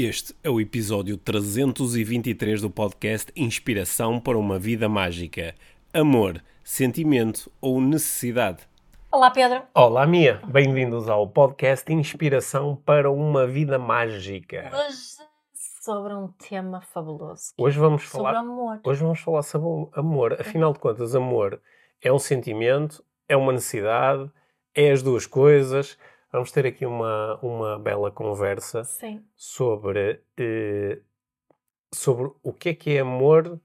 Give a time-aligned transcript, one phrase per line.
[0.00, 5.56] Este é o episódio 323 do podcast Inspiração para uma Vida Mágica.
[5.92, 8.62] Amor, sentimento ou necessidade?
[9.10, 9.60] Olá, Pedro.
[9.74, 10.40] Olá, Mia.
[10.46, 14.70] Bem-vindos ao podcast Inspiração para uma Vida Mágica.
[14.72, 15.16] Hoje
[15.82, 17.52] sobre um tema fabuloso.
[17.58, 18.80] Hoje vamos sobre falar amor.
[18.84, 20.40] Hoje vamos falar sobre amor.
[20.40, 21.60] Afinal de contas, amor
[22.00, 24.30] é um sentimento, é uma necessidade,
[24.76, 25.98] é as duas coisas.
[26.30, 29.24] Vamos ter aqui uma, uma bela conversa Sim.
[29.34, 30.98] sobre, eh,
[31.92, 33.58] sobre o que é que é amor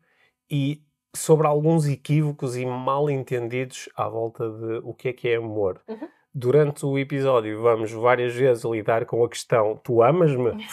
[0.50, 0.82] e
[1.16, 5.82] sobre alguns equívocos e mal entendidos à volta de o que é que é amor.
[5.88, 6.08] Uhum.
[6.34, 10.52] Durante o episódio vamos várias vezes lidar com a questão tu amas-me?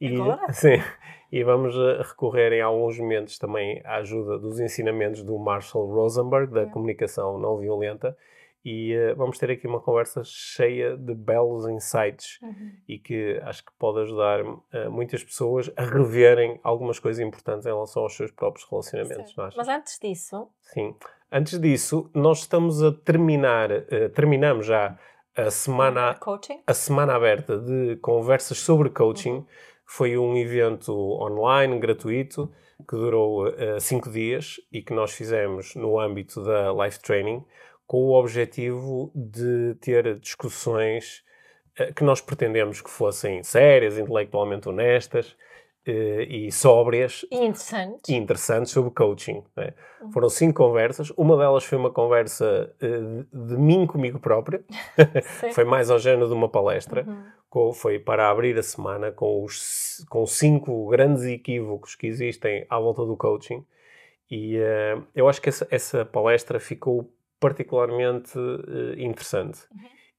[0.00, 0.52] E, Agora?
[0.52, 0.82] sim,
[1.30, 6.52] e vamos eh, recorrer em alguns momentos também à ajuda dos ensinamentos do Marshall Rosenberg,
[6.52, 6.72] da Yeah.
[6.72, 8.16] comunicação não violenta,
[8.64, 12.72] e eh, vamos ter aqui uma conversa cheia de belos insights Uhum.
[12.88, 14.40] e que acho que pode ajudar
[14.72, 19.34] eh, muitas pessoas a reverem algumas coisas importantes em relação aos seus próprios relacionamentos?
[19.56, 20.94] Mas antes disso, Sim.
[21.30, 24.98] Antes disso, nós estamos a terminar, eh, terminamos já
[25.34, 26.60] a semana coaching.
[26.66, 29.44] a semana aberta de conversas sobre coaching
[29.86, 32.52] foi um evento online, gratuito,
[32.88, 33.46] que durou
[33.80, 37.42] cinco dias e que nós fizemos no âmbito da Life Training,
[37.92, 41.22] com o objetivo de ter discussões
[41.78, 45.36] eh, que nós pretendemos que fossem sérias, intelectualmente honestas
[45.86, 48.10] eh, e sóbrias E interessante.
[48.10, 49.44] e interessantes sobre coaching.
[49.54, 49.74] não é?
[50.00, 50.10] Uhum.
[50.10, 51.10] Foram cinco conversas.
[51.18, 54.64] Uma delas foi uma conversa eh, de, mim comigo próprio.
[55.52, 57.04] Foi mais ao género de uma palestra.
[57.06, 57.24] Uhum.
[57.50, 62.80] Com- foi para abrir a semana com os com cinco grandes equívocos que existem à
[62.80, 63.62] volta do coaching.
[64.30, 69.60] E eh, eu acho que essa, essa palestra ficou particularmente eh, interessante.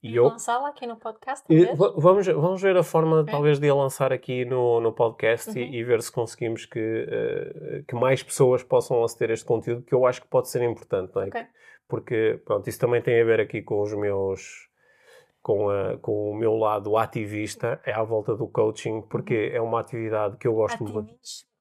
[0.04, 3.74] E eu, Lançá-la aqui no podcast, e vamos, vamos ver a forma, talvez, de a
[3.74, 5.74] lançar aqui no, no podcast e- Uhum.
[5.74, 6.78] e, ver se conseguimos que,
[7.10, 10.62] eh, que mais pessoas possam aceder a este conteúdo, que eu acho que pode ser
[10.62, 11.28] importante, não é?
[11.28, 11.42] Ok.
[11.88, 14.68] Porque, pronto, isso também tem a ver aqui com os meus...
[15.42, 19.80] Com, a- com o meu lado ativista, é à volta do coaching, porque é uma
[19.82, 21.14] atividade que eu gosto muito.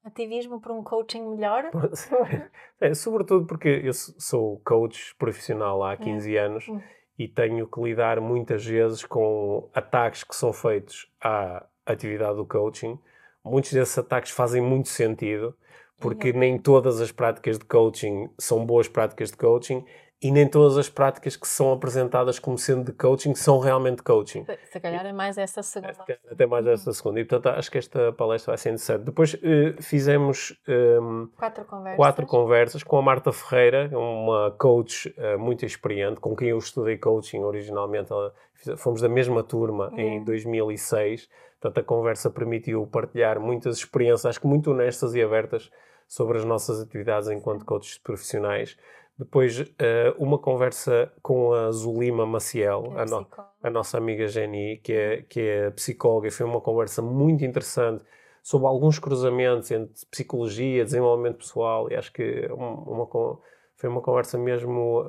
[0.03, 1.71] Ativismo, para um coaching melhor?
[2.81, 6.81] É, sobretudo porque eu sou coach profissional há 15 anos Hum.
[7.17, 12.99] e tenho que lidar muitas vezes com ataques que são feitos à atividade do coaching.
[13.41, 15.55] Muitos desses ataques fazem muito sentido,
[15.97, 16.39] porque Uhum.
[16.39, 19.85] nem todas as práticas de coaching são boas práticas de coaching
[20.23, 24.45] e nem todas as práticas que são apresentadas como sendo de coaching são realmente coaching.
[24.71, 25.93] Se- calhar é mais essa segunda.
[26.31, 27.19] Até- mais esta segunda.
[27.19, 29.03] E portanto acho que esta palestra vai ser interessante.
[29.03, 31.97] Depois eh, fizemos ehm, Quatro conversas.
[31.97, 36.97] quatro conversas com a Marta Ferreira, uma coach eh, muito experiente, com quem eu estudei
[36.97, 38.11] coaching originalmente.
[38.11, 38.33] Ela-
[38.77, 40.25] fomos da mesma turma em Yeah.
[40.25, 41.27] 2006.
[41.59, 45.69] Portanto, a conversa permitiu partilhar muitas experiências, acho que muito honestas e abertas,
[46.07, 48.77] sobre as nossas atividades enquanto coaches profissionais.
[49.17, 53.27] Depois, eh, uma conversa com a Zulima Maciel, é a, no-
[53.61, 58.03] a nossa amiga Jenny, que é, que é psicóloga, e foi uma conversa muito interessante
[58.41, 63.39] sobre alguns cruzamentos entre psicologia, desenvolvimento pessoal, e acho que um- uma, con-
[63.77, 65.05] foi uma conversa mesmo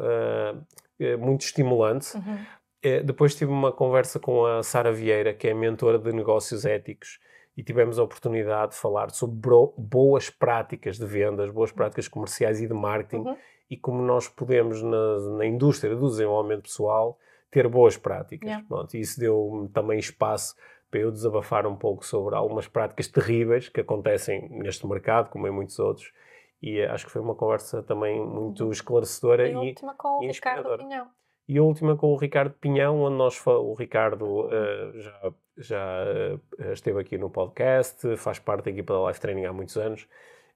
[1.01, 2.15] eh, muito estimulante.
[2.17, 2.39] Uhum.
[2.83, 7.19] Eh, depois tive uma conversa com a Sara Vieira, que é mentora de negócios éticos,
[7.57, 9.39] e tivemos a oportunidade de falar sobre
[9.79, 13.37] boas práticas de vendas, boas práticas comerciais e de marketing, Uhum.
[13.75, 17.19] E como nós podemos, na, na indústria do desenvolvimento pessoal,
[17.51, 18.49] ter boas práticas.
[18.49, 18.65] Yeah.
[18.69, 20.55] Pronto, e isso deu também espaço
[20.91, 25.51] para eu desabafar um pouco sobre algumas práticas terríveis que acontecem neste mercado, como em
[25.51, 26.13] muitos outros,
[26.63, 30.21] e eh, acho que foi uma conversa também muito esclarecedora E a última com o
[30.21, 30.79] Ricardo inspiradora.
[30.85, 31.07] Pinhão.
[31.49, 36.05] e a última com o Ricardo Pinhão, onde nós o Ricardo eh, já, já
[36.61, 40.07] eh, esteve aqui no podcast, faz parte da equipa da Life Training há muitos anos,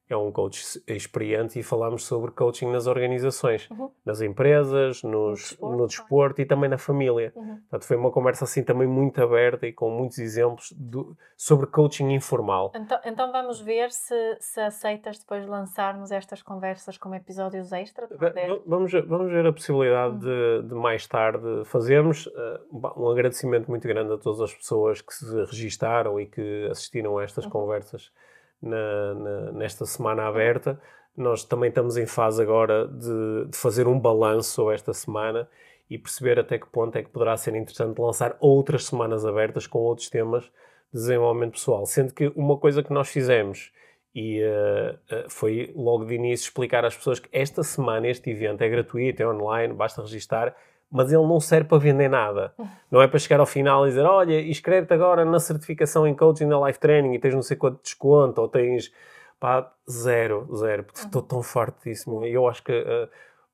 [0.09, 3.91] é um coach experiente e falámos sobre coaching nas organizações, Uhum.
[4.05, 7.33] nas empresas, nos, desporto, no desporto e também na família.
[7.37, 7.57] Uhum.
[7.69, 12.11] Portanto, foi uma conversa assim também muito aberta e com muitos exemplos do- sobre coaching
[12.13, 12.73] informal.
[12.75, 18.09] Então, então vamos ver se, se aceitas depois lançarmos estas conversas como episódios extra.
[18.67, 22.29] Vamos, ver- vamos ver a possibilidade de, de mais tarde fazermos
[22.73, 27.19] ba- um agradecimento muito grande a todas as pessoas que se registaram e que assistiram
[27.19, 27.51] a estas Uhum.
[27.51, 28.11] conversas
[28.61, 30.81] na- na- nesta semana aberta.
[31.17, 35.49] Nós também estamos em fase agora de, de fazer um balanço esta semana
[35.91, 39.79] e perceber até que ponto é que poderá ser interessante lançar outras semanas abertas com
[39.79, 41.87] outros temas de desenvolvimento pessoal.
[41.87, 43.73] Sendo que uma coisa que nós fizemos
[44.15, 48.63] e eh, eh, foi logo de início explicar às pessoas que esta semana este evento
[48.63, 50.55] é gratuito, é online, basta registar
[50.91, 52.55] mas ele não serve para vender nada.
[52.91, 56.49] Não é para chegar ao final e dizer, olha, inscreve-te agora na certificação em coaching
[56.49, 58.93] da Life Training e tens não sei quanto desconto, ou tens,
[59.39, 60.87] pá, zero, zero.
[60.95, 62.25] Estou tão farto disso, meu.
[62.25, 62.73] eu acho que...
[62.73, 63.09] Uh,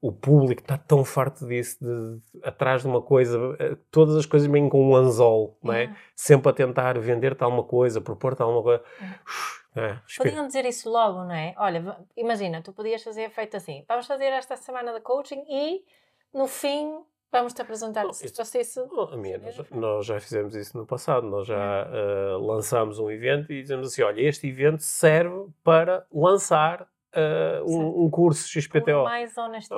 [0.05, 4.27] o público está tão farto disso, de, de, atrás de uma coisa, uh, todas as
[4.27, 5.97] coisas vêm com um anzol, não é?
[6.15, 8.85] Sempre a tentar vender-te alguma coisa, propor-te alguma coisa.
[9.75, 11.55] É, Podiam dizer isso logo, não é?
[11.57, 15.83] Olha, imagina, tu podias fazer feito assim: vamos fazer esta semana de coaching e
[16.35, 17.03] no fim
[17.39, 18.13] vamos-te apresentar.
[18.13, 18.87] Se fosse isso.
[19.57, 23.89] Nós, nós, já fizemos isso no passado, nós já uh, lançamos um evento e dizemos
[23.89, 29.05] assim: olha, este evento serve para lançar uh, um, um, curso XPTO.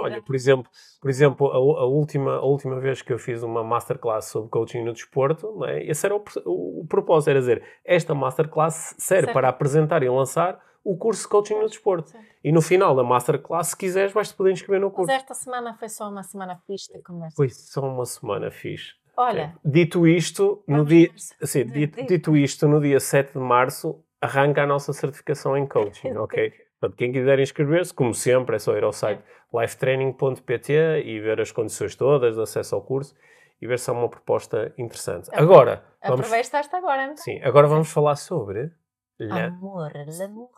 [0.03, 0.71] Olha, por exemplo,
[1.01, 4.83] por exemplo a, a, última, a última vez que eu fiz uma masterclass sobre coaching
[4.83, 5.85] no desporto, é?
[5.85, 9.33] esse era o, o, o, propósito, era dizer, esta masterclass serve certo.
[9.33, 12.13] para apresentar e lançar o curso de coaching no desporto.
[12.45, 15.09] E no final da masterclass, se quiseres, vais-te poder inscrever no curso.
[15.11, 17.35] Mas esta semana foi só uma semana fixe de conversa.
[17.35, 18.95] Foi só uma semana fixe.
[19.17, 19.57] Olha.
[19.65, 21.11] Dito isto, no dia,
[21.43, 26.15] assim, dito, dito isto, no dia 7 de março, arranca a nossa certificação em coaching,
[26.19, 26.53] ok?
[26.79, 29.61] Portanto, quem quiser inscrever-se, como sempre, é só ir ao site é.
[29.61, 33.17] lifetraining.pt e ver as condições todas de acesso ao curso
[33.61, 35.31] e ver se é uma proposta interessante.
[35.33, 36.21] Agora, vamos...
[36.21, 37.17] aproveitaste agora, então.
[37.17, 38.71] Sim, agora vamos falar sobre
[39.19, 40.51] Amor, l'amour.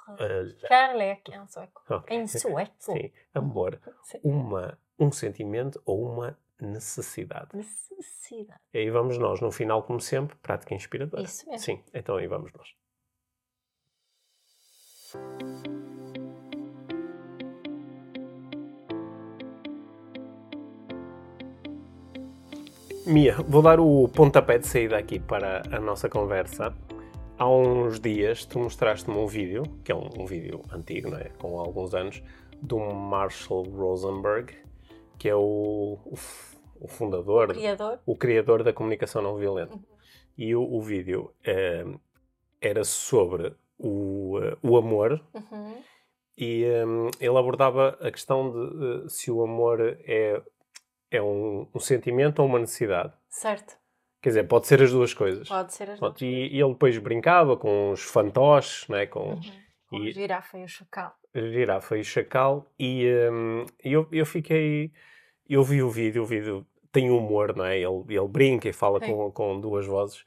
[0.67, 1.83] Kärlek em sueco.
[1.89, 2.17] Okay.
[2.17, 2.75] Em sueco.
[2.79, 3.81] Sim, amor.
[4.03, 4.19] Sim.
[4.25, 7.51] Uma, um sentimento ou uma necessidade.
[7.55, 8.61] Necessidade.
[8.75, 11.23] E aí vamos nós, no final, como sempre, prática inspiradora.
[11.23, 11.65] Isso mesmo.
[11.65, 12.75] Sim, então aí vamos nós.
[23.07, 26.75] Mia, vou dar o pontapé de saída aqui para a nossa conversa.
[27.39, 31.29] Há uns dias tu mostraste-me um vídeo, que é um, um, vídeo antigo, não é?
[31.39, 32.21] com alguns anos,
[32.61, 34.57] do Marshall Rosenberg,
[35.17, 36.15] que é o, o,
[36.81, 38.01] o fundador, criador.
[38.05, 39.75] o criador da comunicação não violenta.
[39.75, 39.85] Uhum.
[40.37, 41.85] E o, o vídeo é,
[42.61, 45.77] era sobre o, o amor uhum.
[46.37, 50.43] e um, ele abordava a questão de uh, se o amor é
[51.11, 53.13] é um, um sentimento ou uma necessidade.
[53.29, 53.78] Certo.
[54.21, 55.49] Quer dizer, pode ser as duas coisas.
[55.49, 59.07] Pode ser as duas e, e, ele depois brincava com os fantoches, né?
[59.07, 59.41] com, uhum.
[59.89, 61.15] com e, girafa e o chacal.
[61.35, 62.67] Girafa e o chacal.
[62.79, 64.93] E um, eu, eu fiquei.
[65.49, 67.79] Eu vi o vídeo, o vídeo tem humor, não é?
[67.79, 70.25] Ele, ele brinca e fala com, com duas vozes.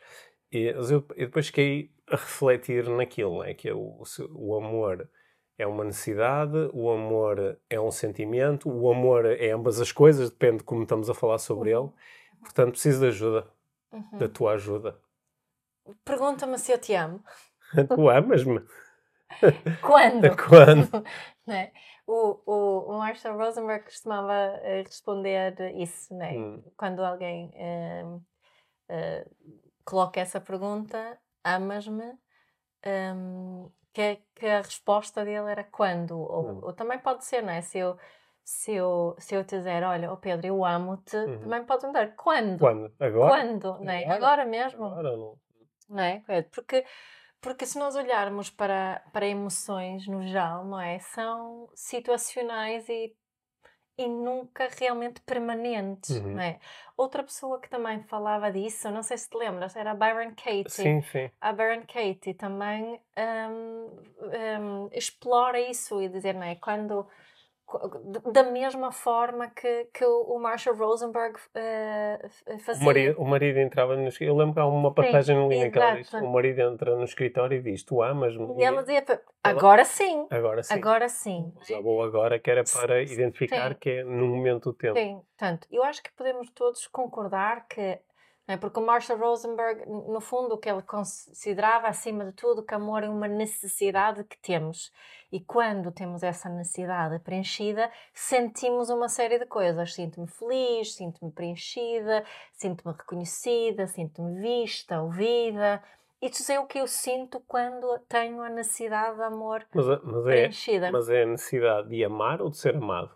[0.52, 0.82] E eu,
[1.16, 3.54] eu depois fiquei a refletir naquilo, não é?
[3.54, 4.02] Que é o,
[4.32, 5.10] o amor
[5.58, 10.58] é uma necessidade, o amor é um sentimento, o amor é ambas as coisas, depende
[10.58, 11.86] de como estamos a falar sobre uhum.
[11.86, 11.94] ele.
[12.42, 13.48] Portanto, preciso de ajuda,
[13.92, 14.18] uhum.
[14.18, 15.00] da tua ajuda.
[16.06, 17.24] Pergunta-me se eu te amo.
[17.96, 18.60] tu amas-me?
[19.82, 20.36] Quando?
[20.48, 21.04] Quando?
[21.48, 21.72] né?
[22.06, 26.34] o, o, o Marshall Rosenberg costumava uh, responder isso, né?
[26.34, 26.64] Hum.
[26.76, 32.14] Quando alguém uh, uh, coloca essa pergunta, amas-me?
[32.86, 36.60] Um, que, que a resposta dele era quando, ou, uhum.
[36.64, 37.62] ou, também pode ser, não é?
[37.62, 37.98] Se eu,
[38.44, 41.40] se eu, se eu te dizer, olha, oh Pedro, eu amo-te, uhum.
[41.40, 42.60] também pode dizer quando?
[42.60, 42.94] Quando?
[43.00, 43.30] Agora?
[43.30, 44.04] Quando, não é?
[44.04, 44.86] Agora, Agora mesmo.
[44.86, 45.38] Agora não.
[45.90, 46.24] Não é?
[46.54, 46.86] Porque,
[47.42, 51.00] porque se nós olharmos para, para emoções no geral, não é?
[51.00, 53.14] São situacionais e
[53.98, 56.36] e nunca realmente permanentes, uhum.
[56.36, 56.60] não é?
[56.98, 60.70] Outra pessoa que também falava disso, não sei se te lembras, era a Byron Katie.
[60.70, 61.30] Sim, sim.
[61.40, 64.02] A Byron Katie também um,
[64.62, 66.56] um, explora isso e dizer, não é?
[66.56, 67.08] Quando
[68.32, 72.82] da mesma forma que, que o Marshall Rosenberg uh, fazia.
[72.82, 75.80] O marido, o marido entrava no Eu lembro que há uma passagem no livro que
[75.80, 78.60] ela diz: o marido entra no escritório e diz: Tu amas-me.
[78.60, 79.04] E ela dizia:
[79.44, 80.28] Agora sim.
[80.30, 80.74] Agora sim.
[80.74, 81.54] Agora sim.
[81.62, 83.78] Usava agora que era para identificar sim.
[83.80, 84.98] que é no momento do tempo.
[84.98, 88.00] Sim, portanto, eu acho que podemos todos concordar que
[88.48, 88.58] é?
[88.58, 93.04] Porque o Marshall Rosenberg, no fundo, o que ele considerava, acima de tudo, que amor
[93.04, 94.92] é uma necessidade que temos.
[95.32, 99.94] E quando temos essa necessidade preenchida, sentimos uma série de coisas.
[99.94, 105.82] Sinto-me feliz, sinto-me preenchida, sinto-me reconhecida, sinto-me vista, ouvida.
[106.22, 110.32] Isso é o que eu sinto quando tenho a necessidade de amor mas, mas é,
[110.32, 110.88] preenchida.
[110.88, 113.16] É, mas é a necessidade de amar ou de ser amado?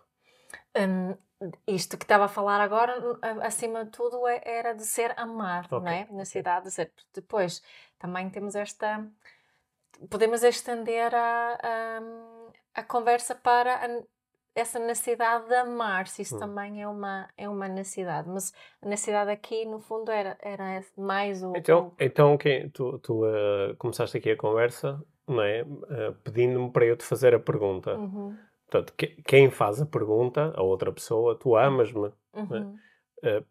[0.76, 1.16] Um,
[1.66, 2.94] isto que estava a falar agora,
[3.42, 5.80] acima de tudo, é, era de ser amado, okay.
[5.80, 6.06] não é?
[6.10, 6.92] Necessidade de ser.
[7.14, 7.62] Depois,
[7.98, 9.06] também temos esta.
[10.10, 14.02] Podemos estender a, a, a conversa para a,
[14.54, 16.22] essa necessidade de amar-se.
[16.22, 16.40] Isso hum.
[16.40, 18.28] também é uma, é uma necessidade.
[18.28, 21.54] Mas a necessidade aqui, no fundo, era, era mais o.
[21.54, 22.02] Então, o...
[22.02, 25.62] então quem, tu, tu uh, começaste aqui a conversa, não é?
[25.62, 27.94] Uh, Pedindo-me para eu te fazer a pergunta.
[27.94, 28.34] Uhum
[28.68, 32.12] Portanto, que, quem faz a pergunta, a outra pessoa, tu amas-me?
[32.34, 32.40] É?
[32.40, 32.76] Uhum.
[33.22, 33.44] uh,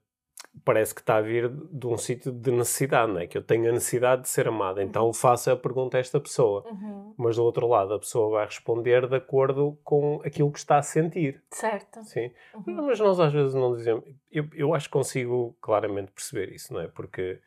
[0.64, 3.28] parece que está a vir de um sítio de necessidade, não é?
[3.28, 5.14] Que eu tenho a necessidade de ser amado, então uhum.
[5.14, 6.64] faço a pergunta a esta pessoa.
[6.70, 7.14] Uhum.
[7.18, 10.84] Mas do outro lado, a pessoa vai responder de acordo com aquilo que está a
[10.84, 11.44] sentir.
[11.52, 12.04] Certo.
[12.04, 12.32] Sim.
[12.54, 12.86] Uhum.
[12.86, 14.04] Mas nós às vezes não dizemos.
[14.32, 16.88] Eu, eu acho que consigo claramente perceber isso, não é?
[16.88, 17.40] Porque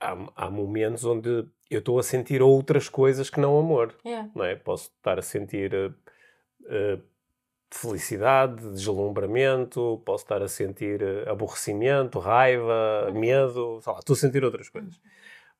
[0.00, 3.94] há, há momentos onde eu estou a sentir outras coisas que não amor.
[4.04, 4.30] Yeah.
[4.34, 4.54] Não é?
[4.54, 5.72] Posso estar a sentir.
[6.64, 7.12] Uh,
[7.72, 13.18] felicidade, deslumbramento, posso estar a sentir eh, aborrecimento, raiva, uhum.
[13.18, 15.00] medo, sei lá, estou a sentir outras coisas.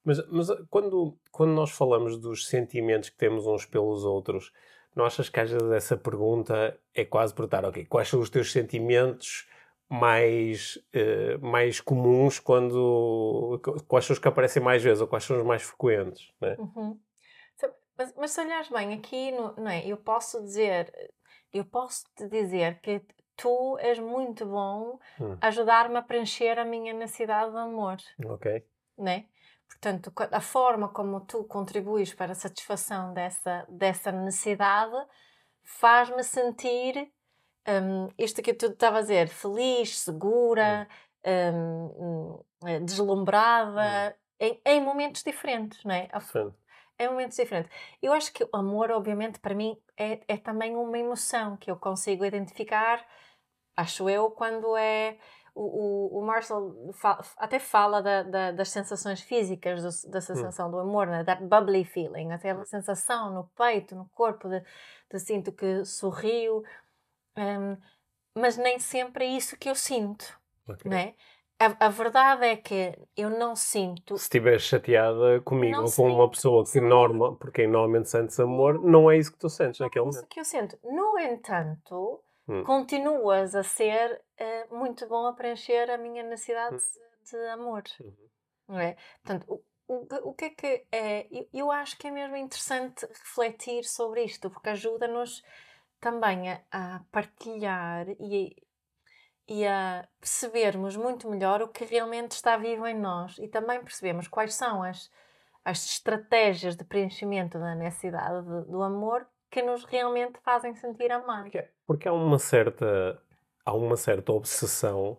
[0.05, 4.53] Mas, mas eh, quando, quando nós falamos dos sentimentos que temos uns pelos outros,
[4.95, 8.53] não achas que às vezes essa pergunta é quase perguntar, ok, quais são os teus
[8.53, 9.49] sentimentos
[9.89, 13.59] mais, uh, mais comuns quando...
[13.89, 16.57] Quais são os que aparecem mais vezes ou quais são os mais frequentes, né?
[16.59, 16.99] Uhum.
[18.03, 19.87] Mas, mas se olhares bem, aqui, no, não é?
[19.87, 20.93] Eu posso dizer
[21.53, 23.03] eu posso te dizer que
[23.37, 25.37] tu és muito bom hum.
[25.41, 27.99] ajudar-me a preencher a minha necessidade de amor.
[28.25, 28.65] Ok.
[28.97, 29.27] Né?
[29.69, 34.97] Portanto, a forma como tu contribuis para a satisfação dessa, dessa necessidade
[35.63, 37.11] faz-me sentir
[37.69, 40.89] um, isto que tu estava a dizer, feliz, segura,
[41.25, 41.31] hum.
[41.55, 44.19] um, hum, deslumbrada, hum.
[44.41, 46.09] em, em, momentos diferentes, não é?
[46.21, 46.53] Sim
[47.05, 47.71] é momentos diferentes.
[48.01, 51.77] Eu acho que o amor, obviamente, para mim é, é também uma emoção que eu
[51.77, 53.05] consigo identificar,
[53.77, 55.19] acho eu, quando é.
[55.55, 60.23] O, o, o Marcel fa até fala da, da, das sensações físicas, do, da hum.
[60.23, 61.23] sensação do amor, né?
[61.25, 64.63] that bubbly feeling, até a sensação no peito, no corpo, de,
[65.11, 66.63] de sinto que sorrio,
[67.37, 67.77] um,
[68.35, 70.91] mas nem sempre é isso que eu sinto, okay.
[70.91, 71.15] né?
[71.63, 74.19] A, a, verdade é que eu não sinto.
[74.19, 79.09] Se estiveres chateada comigo ou com uma pessoa que norma, porque normalmente sentes amor, não
[79.09, 80.17] é isso que tu sentes naquele momento.
[80.17, 80.77] É isso que eu sinto.
[80.83, 82.65] No entanto, hum.
[82.65, 86.79] continuas a ser uh, muito bom a preencher a minha necessidade hum.
[87.25, 87.85] de, de, amor.
[88.01, 88.29] Uhum.
[88.69, 88.97] Não é?
[89.23, 89.63] Portanto, o,
[89.95, 91.29] o, o que é que é.
[91.31, 95.45] Eu, eu acho que é mesmo interessante refletir sobre isto, porque ajuda-nos
[96.01, 98.57] também a, a partilhar e
[99.53, 104.27] e a percebermos muito melhor o que realmente está vivo em nós e também percebemos
[104.27, 105.11] quais são as,
[105.63, 111.53] as estratégias de preenchimento da necessidade de, do amor que nos realmente fazem sentir amados.
[111.53, 113.21] Porque, porque há uma certa
[113.63, 115.19] há uma certa obsessão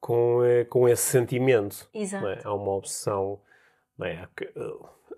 [0.00, 1.88] com, eh, com esse sentimento.
[1.94, 2.26] Exato.
[2.26, 2.40] É?
[2.42, 3.40] Há uma obsessão,
[3.96, 4.28] não é?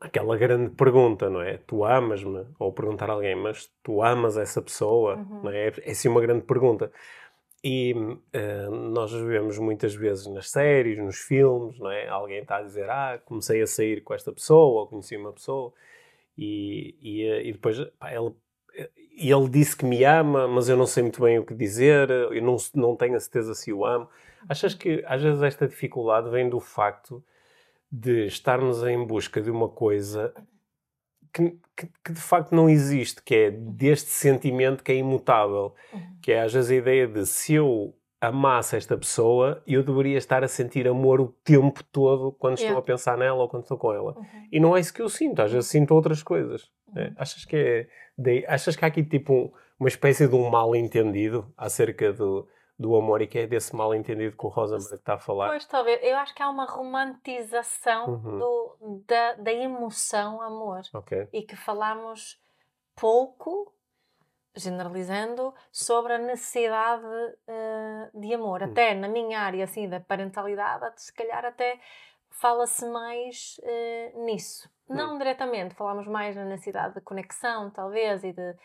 [0.01, 1.57] aquela grande pergunta, não é?
[1.67, 2.47] Tu amas-me?
[2.59, 5.17] Ou perguntar a alguém, mas tu amas essa pessoa?
[5.17, 5.43] Uhum.
[5.45, 5.69] Não é?
[5.69, 6.93] é assim uma grande pergunta.
[7.67, 12.07] E uh, nós vemos muitas vezes nas séries, nos filmes, não é?
[12.09, 15.73] Alguém está a dizer, ah, comecei a sair com esta pessoa, ou conheci uma pessoa,
[16.37, 18.35] e, e, e depois pá, ele,
[19.17, 22.43] ele disse que me ama, mas eu não sei muito bem o que dizer, eu
[22.43, 24.11] não, não tenho a certeza se o amo.
[24.47, 27.25] Achas que às vezes esta dificuldade vem do facto
[27.91, 30.35] de estarmos em busca de uma coisa
[31.35, 35.75] que, que, que, de facto não existe, que é deste sentimento que é imutável,
[36.23, 40.43] que é às vezes a ideia de se eu amasse esta pessoa, eu deveria estar
[40.45, 42.71] a sentir amor o tempo todo quando yeah.
[42.71, 44.17] estou a pensar nela ou quando estou com ela.
[44.17, 44.25] Uhum.
[44.51, 46.71] E não é isso que eu sinto, às vezes sinto outras coisas.
[46.95, 47.09] Né?
[47.09, 47.15] Uhum.
[47.19, 47.87] Achas que é
[48.17, 52.49] de, achas que há aqui tipo um, uma espécie de um mal entendido acerca do,
[52.79, 55.49] do amor e que é desse mal entendido que o Rosenberg está a falar.
[55.49, 56.01] Pois, talvez.
[56.03, 58.39] Eu acho que há uma romantização uhum.
[58.39, 60.83] do, da, da emoção amor.
[60.93, 61.29] Okay.
[61.33, 62.41] E que falamos
[62.97, 63.73] pouco,
[64.57, 68.63] generalizando, sobre a necessidade uh, de amor.
[68.63, 68.71] Uhum.
[68.71, 71.79] Até na minha área assim, da parentalidade, se calhar até
[72.29, 74.69] fala-se mais uh, nisso.
[74.89, 74.97] Uhum.
[74.97, 78.57] Não diretamente, falamos mais na necessidade de conexão, talvez, e de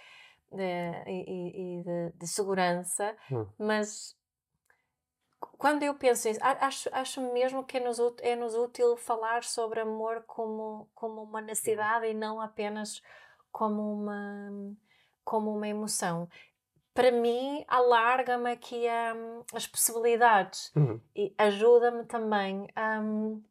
[0.52, 3.46] de, e, e de, de, segurança, hum.
[3.58, 4.18] mas
[5.58, 10.24] quando eu penso nisso, acho, acho mesmo que é-nos é -nos útil falar sobre amor
[10.26, 13.02] como, como uma necessidade e não apenas
[13.52, 14.76] como uma,
[15.24, 16.28] como uma emoção.
[16.94, 21.00] Para mim, alarga-me aqui um, as possibilidades uhum.
[21.16, 23.42] e ajuda-me também a, um,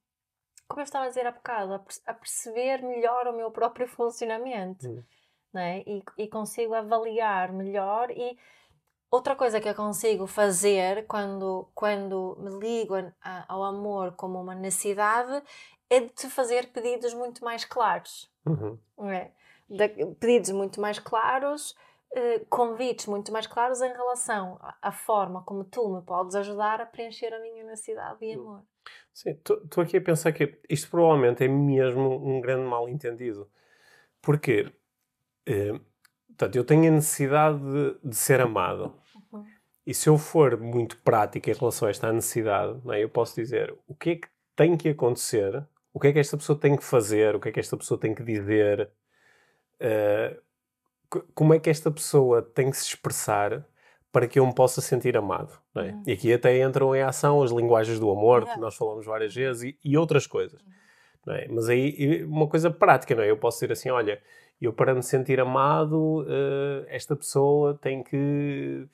[0.67, 4.87] como eu estava a dizer há bocado, a, a perceber melhor o meu próprio funcionamento.
[4.87, 5.03] Uhum
[5.53, 5.83] né?
[5.87, 8.39] e, e consigo avaliar melhor e
[9.11, 14.55] outra coisa que eu consigo fazer quando, quando me ligo a, ao amor como uma
[14.55, 15.43] necessidade
[15.91, 18.31] é de te fazer pedidos muito mais claros.
[18.47, 18.79] Uhum.
[19.11, 19.31] É?
[19.69, 21.75] De, pedidos muito mais claros,
[22.15, 26.81] eh, convites muito mais claros em relação à, à, forma como tu me podes ajudar
[26.81, 28.63] a preencher a minha necessidade de amor.
[29.13, 33.51] Sim, estou aqui a pensar que isto provavelmente é mesmo um grande mal entendido.
[35.49, 35.81] Porque
[36.29, 38.95] portanto, eu tenho a necessidade de, de ser amado.
[39.33, 39.45] Uhum.
[39.87, 43.03] E se eu for muito prático em relação a esta necessidade, é?
[43.03, 46.37] eu posso dizer o que é que tem que acontecer, o que é que esta
[46.37, 48.91] pessoa tem que fazer, o que é que esta pessoa tem que dizer,
[49.81, 53.65] uh, como é que esta pessoa tem que se expressar
[54.13, 55.59] para que eu me possa sentir amado.
[55.77, 55.81] É?
[55.81, 56.03] Uhum.
[56.07, 59.63] E aqui até entram em ação as linguagens do amor, que nós falamos várias vezes,
[59.63, 60.61] e, e outras coisas.
[60.61, 61.33] Uhum.
[61.33, 61.49] É?
[61.49, 63.31] Mas aí, uma coisa prática, não é?
[63.31, 64.21] Eu posso dizer assim, olha,
[64.67, 68.87] eu para me sentir amado, uh, esta pessoa tem que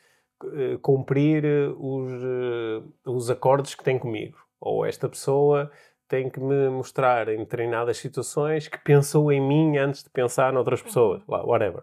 [0.42, 1.44] uh, cumprir
[1.78, 4.36] os, uh, os acordes que tem comigo.
[4.60, 5.70] Ou esta pessoa
[6.06, 10.80] tem que me mostrar em determinadas situações que pensou em mim antes de pensar noutras
[10.80, 10.86] uhum.
[10.86, 11.22] pessoas.
[11.26, 11.46] Uhum.
[11.46, 11.82] Whatever.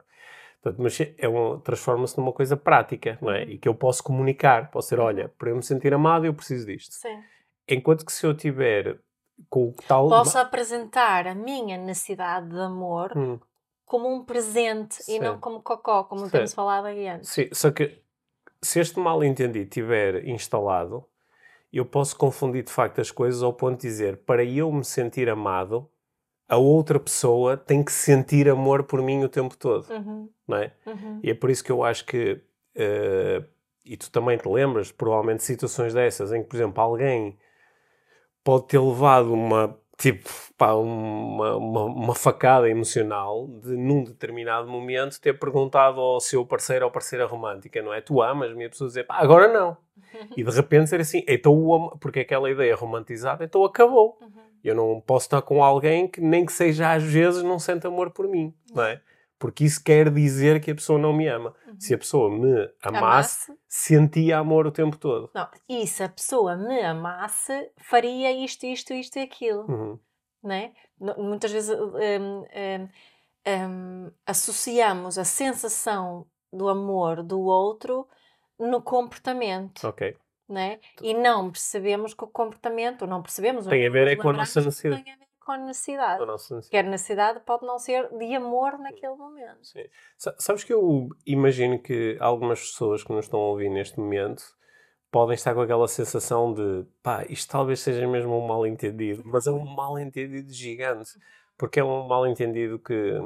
[0.62, 3.44] Portanto, mas é um, transforma-se numa coisa prática, não é?
[3.44, 3.50] Uhum.
[3.50, 4.70] E que eu posso comunicar.
[4.70, 6.94] Posso dizer, olha, para eu me sentir amado, eu preciso disto.
[6.94, 7.20] Sim.
[7.68, 9.00] Enquanto que se eu tiver
[9.50, 10.08] com o tal...
[10.08, 13.40] Posso apresentar a minha necessidade de amor hum
[13.92, 15.18] como um presente Sim.
[15.18, 16.32] e não como cocó, como Sim.
[16.32, 17.30] temos falado aí antes.
[17.30, 18.02] Sim, só que
[18.62, 21.06] se este mal-entendido estiver instalado,
[21.74, 25.30] eu posso confundir de facto as coisas ao ponto de dizer, para eu me sentir
[25.30, 25.90] amado,
[26.48, 30.30] a outra pessoa tem que sentir amor por mim o tempo todo, uhum.
[30.48, 30.72] não é?
[30.86, 31.20] Uhum.
[31.22, 32.42] E é por isso que eu acho que,
[32.78, 33.46] uh,
[33.84, 37.38] e tu também te lembras, provavelmente, situações dessas, em que, por exemplo, alguém
[38.42, 45.22] pode ter levado uma tipo, pá, uma, uma, uma, facada emocional de, num determinado momento,
[45.22, 48.02] ter perguntado ao seu parceiro ou parceira romântica, não é?
[48.02, 48.64] Tu amas-me?
[48.64, 49.78] E a pessoa dizer, pá, agora não.
[50.36, 54.18] E de repente ser assim, então o amo, porque aquela ideia romantizada, então acabou.
[54.22, 54.42] Uhum.
[54.64, 58.12] Eu não posso estar com alguém que nem que seja às vezes não sente amor
[58.12, 59.02] por mim, não é?
[59.42, 61.56] Porque isso quer dizer que a pessoa não me ama.
[61.66, 61.80] Uhum.
[61.80, 65.32] Se a pessoa me amasse, amasse, sentia amor o tempo todo.
[65.34, 69.66] Não, e se a pessoa me amasse, faria isto, isto, isto e aquilo.
[69.68, 70.00] Uhum.
[70.44, 70.74] Né?
[71.18, 72.90] Muitas vezes um, um,
[73.48, 78.08] um, associamos a sensação do amor do outro
[78.60, 79.88] no comportamento.
[79.88, 80.16] Ok.
[80.48, 80.80] Né?
[81.02, 83.66] E não percebemos que o comportamento, não percebemos...
[83.66, 85.04] Tem a ver é com a nossa necessidade
[85.44, 86.26] com a necessidade.
[86.26, 86.70] necessidade.
[86.70, 89.64] Quer necessidade pode não ser de amor naquele momento.
[89.64, 89.84] Sim.
[90.38, 94.44] Sabes que eu imagino que algumas pessoas que nos estão a ouvir neste momento
[95.12, 99.46] podem estar com aquela sensação de pá, isto talvez seja mesmo um mal entendido, mas
[99.46, 101.12] é um mal entendido gigante,
[101.58, 103.20] porque é um mal entendido que,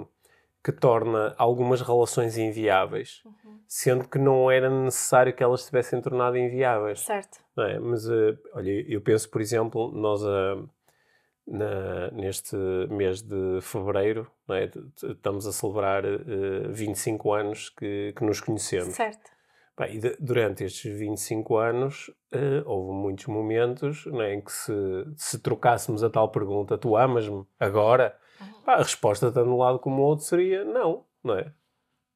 [0.63, 3.59] que torna algumas relações inviáveis, uhum.
[3.67, 7.01] sendo que não era necessário que elas se tivessem tornado inviáveis.
[7.01, 7.39] Certo.
[7.59, 7.77] É?
[7.77, 10.55] Mas, uh, olha, eu penso, por exemplo, nós a.
[10.55, 10.69] Uh,
[11.47, 12.55] na, neste
[12.89, 14.69] mês de fevereiro, é?
[15.03, 18.95] estamos a celebrar uh, 25 anos que, que nos conhecemos.
[18.95, 19.31] Certo.
[19.77, 24.73] Bem, de, durante estes 25 anos uh, houve muitos momentos é, em que se,
[25.17, 28.17] se trocássemos a tal pergunta, tu amas-me agora?
[28.39, 28.47] Uhum.
[28.65, 31.53] a resposta tanto de um lado como do outro seria não, não é?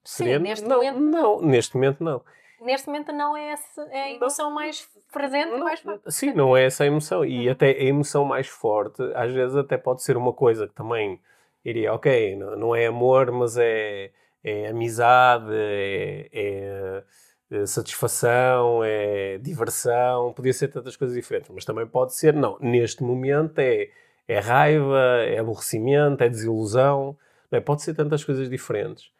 [0.03, 2.21] Seria, Sim, neste não, momento não, neste momento não.
[2.61, 4.55] Neste momento não é, essa, é a emoção não.
[4.55, 6.11] mais presente, não, mais forte.
[6.11, 7.23] Sim, não é essa a emoção.
[7.23, 7.51] E uhum.
[7.51, 11.19] até a emoção mais forte, às vezes até pode ser uma coisa que também
[11.63, 14.11] iria, ok, não, não é amor, mas é,
[14.43, 17.03] é amizade, é, é,
[17.51, 23.03] é, satisfação, é diversão, podia ser tantas coisas diferentes, mas também pode ser, não, neste
[23.03, 23.89] momento é,
[24.27, 27.17] é raiva, é aborrecimento, é desilusão,
[27.51, 27.61] não é?
[27.61, 29.11] pode ser tantas coisas diferentes.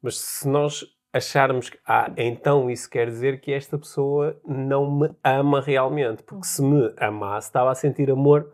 [0.00, 5.10] Mas se nós acharmos que, ah, então isso quer dizer que esta pessoa não me
[5.22, 6.22] ama realmente.
[6.22, 8.50] Porque se me amasse, estava a sentir amor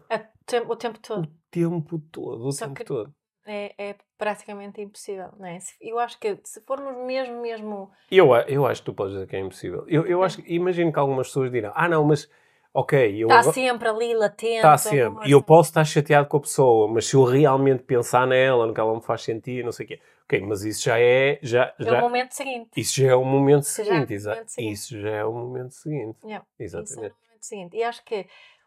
[0.69, 1.25] o tempo todo.
[1.25, 3.15] O tempo todo, o Só tempo todo.
[3.47, 5.59] É, é praticamente impossível, não é?
[5.81, 7.91] Eu acho que se formos mesmo, mesmo...
[8.11, 9.85] Eu, eu acho que tu podes dizer que é impossível.
[9.89, 10.27] Eu, eu é.
[10.27, 12.29] acho, imagino que algumas pessoas dirão, ah não, mas
[12.75, 14.57] ok, eu está sempre ali latente.
[14.57, 15.27] Está sempre.
[15.27, 18.75] E eu posso estar chateado com a pessoa, mas se eu realmente pensar nela, no
[18.75, 20.01] que ela me faz sentir, não sei o quê.
[20.29, 21.39] Ok, mas isso já é.
[21.43, 22.71] Já, já, é o momento seguinte.
[22.77, 24.45] Isso já é o momento seguinte, exato.
[24.59, 26.19] Isso já é o momento seguinte.
[26.23, 26.47] Yeah.
[26.59, 26.91] Exatamente.
[26.91, 27.77] Isso é o momento seguinte.
[27.79, 28.27] E acho que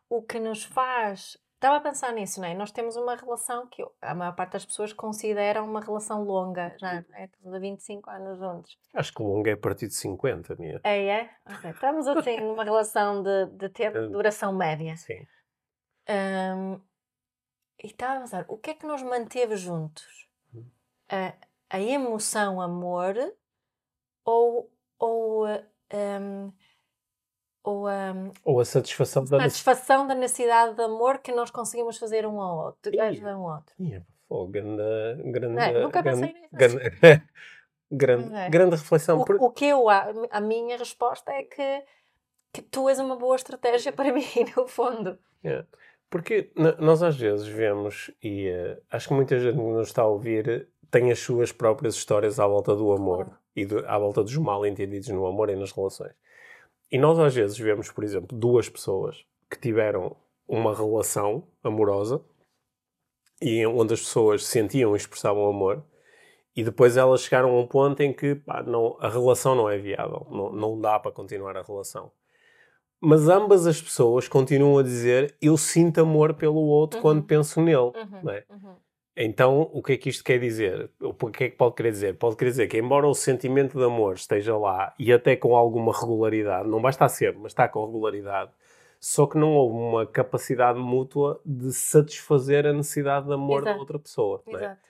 [0.10, 2.56] o que nos faz Estava a pensar nisso, não é?
[2.56, 7.06] Nós temos uma relação que a maior parte das pessoas consideram uma relação longa, já
[7.14, 7.26] é?
[7.26, 8.80] Estamos há 25 anos juntos.
[8.96, 10.82] Acho que longa é a partir de 50, minha.
[10.84, 11.30] É, é?
[11.58, 11.70] Okay.
[11.70, 14.98] Estamos assim numa relação de, de tempo, de duração média.
[14.98, 15.28] Sim.
[16.10, 16.82] Um,
[17.84, 20.28] e estava a pensar, o que é que nos manteve juntos?
[20.56, 20.66] Hum.
[21.12, 21.36] A,
[21.72, 23.16] a emoção, amor
[24.26, 26.52] ou, ou um,
[27.64, 32.26] ou a, ou a satisfação, da, satisfação da necessidade de amor que nós conseguimos fazer
[32.26, 33.76] um ao outro, ajudar um ao outro.
[33.80, 36.50] Yeah, oh, grande, grande, é, nunca grande, pensei nisso.
[36.52, 37.24] Grande,
[37.92, 38.50] grande, é.
[38.50, 39.20] grande reflexão.
[39.20, 41.84] O, o, que eu, a, a minha resposta é que,
[42.52, 44.26] que tu és uma boa estratégia para mim,
[44.58, 45.18] no fundo.
[45.44, 45.66] Yeah.
[46.10, 50.68] Porque nós às vezes vemos, e uh, acho que muita gente nos está a ouvir
[50.92, 54.66] tem as suas próprias histórias à volta do amor e do, à volta dos mal
[54.66, 56.14] entendidos no amor e nas relações.
[56.92, 60.16] E nós às vezes vemos, por exemplo, duas pessoas que tiveram
[60.48, 62.22] uma relação amorosa
[63.42, 65.84] e onde as pessoas sentiam e expressavam amor
[66.56, 69.78] e depois elas chegaram a um ponto em que pá, não, a relação não é
[69.78, 72.12] viável, não, não dá para continuar a relação.
[73.00, 77.02] Mas ambas as pessoas continuam a dizer eu sinto amor pelo outro uhum.
[77.02, 77.78] quando penso nele.
[77.78, 78.22] Uhum.
[78.24, 78.44] Não é?
[78.50, 78.76] Uhum.
[79.16, 80.90] Então, o que é que isto quer dizer?
[81.02, 82.18] O que é que pode querer dizer?
[82.18, 85.92] Pode querer dizer que, embora o sentimento de amor esteja lá e até com alguma
[85.94, 88.52] regularidade, não basta sempre, mas está com regularidade,
[89.00, 93.74] só que não houve uma capacidade mútua de satisfazer a necessidade de amor Exato.
[93.74, 94.42] da outra pessoa.
[94.48, 94.52] É?
[94.54, 94.82] Exato.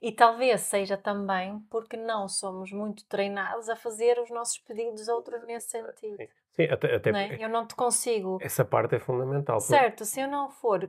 [0.00, 5.14] E talvez seja também porque não somos muito treinados a fazer os nossos pedidos a
[5.14, 6.16] outros nesse sentido.
[6.16, 7.36] Sim, Sim até, até não é?
[7.40, 8.38] eu não te consigo.
[8.40, 9.60] Essa parte é fundamental.
[9.60, 10.88] Certo, se eu não for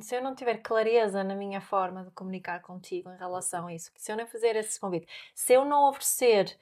[0.00, 3.90] se eu não tiver clareza na minha forma de comunicar contigo em relação a isso,
[3.96, 6.58] se eu não fazer esse convite, se eu não oferecer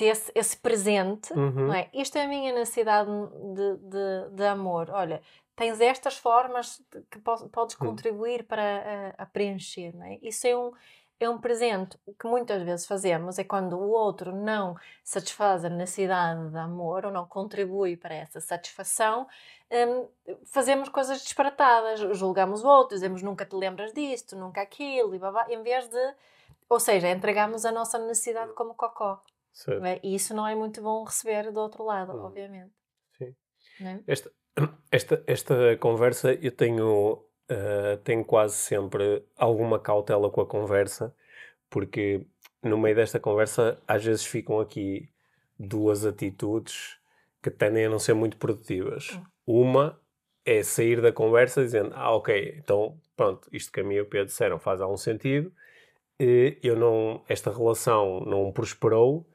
[0.00, 1.68] esse, esse presente, uhum.
[1.68, 1.88] não é?
[1.92, 4.90] Isto é a minha necessidade de, de, de amor.
[4.90, 5.22] Olha,
[5.54, 10.18] tens estas formas que podes contribuir para a, a, preencher, não é?
[10.22, 10.72] Isso é um,
[11.24, 11.98] é um presente.
[12.06, 17.06] O que muitas vezes fazemos é quando o outro não satisfaz a necessidade de amor
[17.06, 19.26] ou não contribui para essa satisfação,
[19.70, 20.08] um,
[20.44, 25.46] fazemos coisas disparatadas, julgamos o outro, dizemos nunca te lembras disto, nunca aquilo, e babá,
[25.48, 26.14] em vez de.
[26.68, 29.22] Ou seja, entregamos a nossa necessidade como cocó.
[29.84, 30.00] É?
[30.02, 32.24] E isso não é muito bom receber do outro lado, hum.
[32.24, 32.72] obviamente.
[33.18, 33.34] Sim.
[33.80, 34.00] É?
[34.06, 34.30] Esta,
[34.90, 41.14] esta, esta conversa eu tenho uh, tenho quase sempre alguma cautela com a conversa,
[41.70, 42.26] porque
[42.62, 45.08] no meio desta conversa às vezes ficam aqui
[45.58, 46.98] duas atitudes
[47.42, 49.10] que tendem a não ser muito produtivas.
[49.12, 49.24] Hum.
[49.46, 50.00] Uma
[50.44, 54.06] é sair da conversa dizendo, ah, ok, então pronto, isto que a mim e o
[54.06, 55.52] Pedro disseram faz algum sentido,
[56.18, 59.26] eu não, esta relação não prosperou,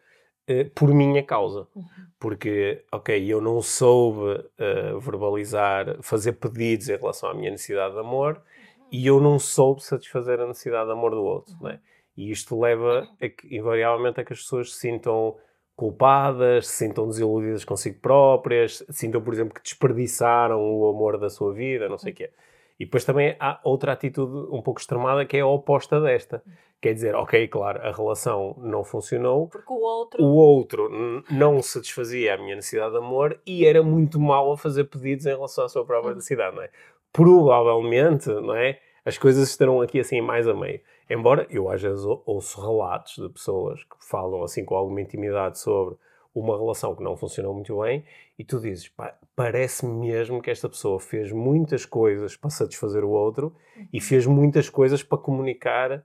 [0.47, 1.67] eh, por minha causa.
[1.75, 1.83] Uhum.
[2.19, 7.99] Porque, ok, eu não soube uh, verbalizar, fazer pedidos em relação à minha necessidade de
[7.99, 8.87] amor uhum.
[8.91, 11.53] e eu não soube satisfazer a necessidade de amor do outro.
[11.55, 11.67] Uhum.
[11.67, 11.79] Né?
[12.15, 13.17] E isto leva, uhum.
[13.21, 15.35] a que, invariavelmente, a que as pessoas se sintam
[15.75, 21.53] culpadas, se sintam desiludidas consigo próprias, sintam, por exemplo, que desperdiçaram o amor da sua
[21.53, 22.31] vida, não sei o quê.
[22.79, 26.43] E depois também há outra atitude um pouco extremada que é a oposta desta.
[26.79, 29.47] Quer dizer, ok, claro, a relação não funcionou.
[29.47, 30.23] Porque o outro.
[30.23, 34.83] O outro não satisfazia a minha necessidade de amor e era muito mau a fazer
[34.83, 36.69] pedidos em relação à sua própria necessidade, não é?
[37.11, 38.79] Provavelmente, não é?
[39.03, 40.79] As coisas estarão aqui assim mais a meio.
[41.09, 45.95] Embora eu às vezes ouço relatos de pessoas que falam assim com alguma intimidade sobre
[46.33, 48.03] uma relação que não funcionou muito bem
[48.37, 48.91] e tu dizes,
[49.35, 53.87] parece mesmo que esta pessoa fez muitas coisas para satisfazer o outro uhum.
[53.91, 56.03] e fez muitas coisas para comunicar,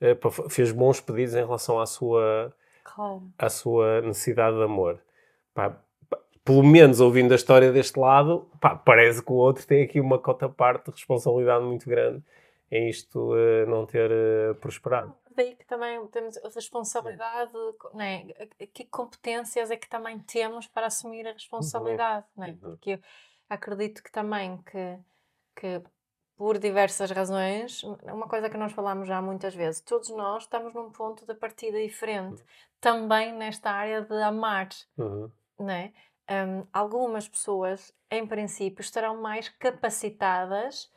[0.00, 3.22] uh, para, fez bons pedidos em relação à sua, claro.
[3.38, 5.00] à sua necessidade de amor.
[5.54, 5.78] Pá,
[6.44, 10.18] pelo menos ouvindo a história deste lado, pá, parece que o outro tem aqui uma
[10.18, 12.22] cota parte de responsabilidade muito grande
[12.70, 17.52] em isto uh, não ter uh, prosperado daí que também temos a responsabilidade,
[17.94, 18.26] né?
[18.72, 22.44] que competências é que também temos para assumir a responsabilidade, uhum.
[22.44, 22.56] né?
[22.60, 23.00] porque
[23.48, 24.98] acredito que também que,
[25.56, 25.82] que
[26.36, 30.90] por diversas razões, uma coisa que nós falamos já muitas vezes, todos nós estamos num
[30.90, 32.48] ponto de partida diferente, uhum.
[32.80, 34.68] também nesta área de amar,
[34.98, 35.30] uhum.
[35.58, 35.92] né?
[36.26, 40.90] Um, algumas pessoas, em princípio, estarão mais capacitadas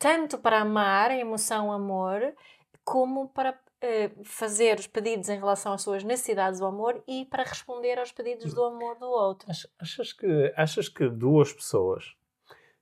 [0.00, 2.34] tanto para amar emoção amor,
[2.84, 7.42] como para uh, fazer os pedidos em relação às suas necessidades do amor e para
[7.42, 9.48] responder aos pedidos do amor do outro.
[9.78, 12.14] Achas que, achas que duas pessoas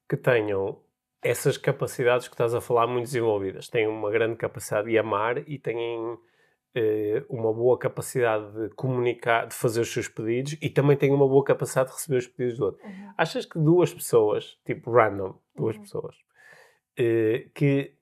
[0.09, 0.81] que tenham
[1.23, 5.59] essas capacidades que estás a falar muito desenvolvidas, têm uma grande capacidade de amar e
[5.59, 6.19] têm uh,
[7.29, 11.45] uma boa capacidade de comunicar, de fazer os seus pedidos e também têm uma boa
[11.45, 12.87] capacidade de receber os pedidos do outro.
[12.87, 13.13] Uhum.
[13.17, 15.83] Achas que duas pessoas, tipo random, duas uhum.
[15.83, 16.17] pessoas,
[16.99, 17.98] uh, que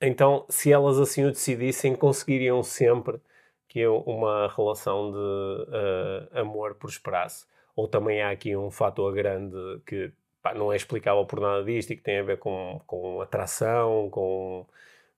[0.00, 3.20] então, se elas assim o decidissem, conseguiriam sempre
[3.68, 7.46] que uma relação de uh, amor prosperasse.
[7.74, 11.90] Ou também há aqui um fator grande que pá, não é explicável por nada disto
[11.90, 14.64] e que tem a ver com, com atração, com,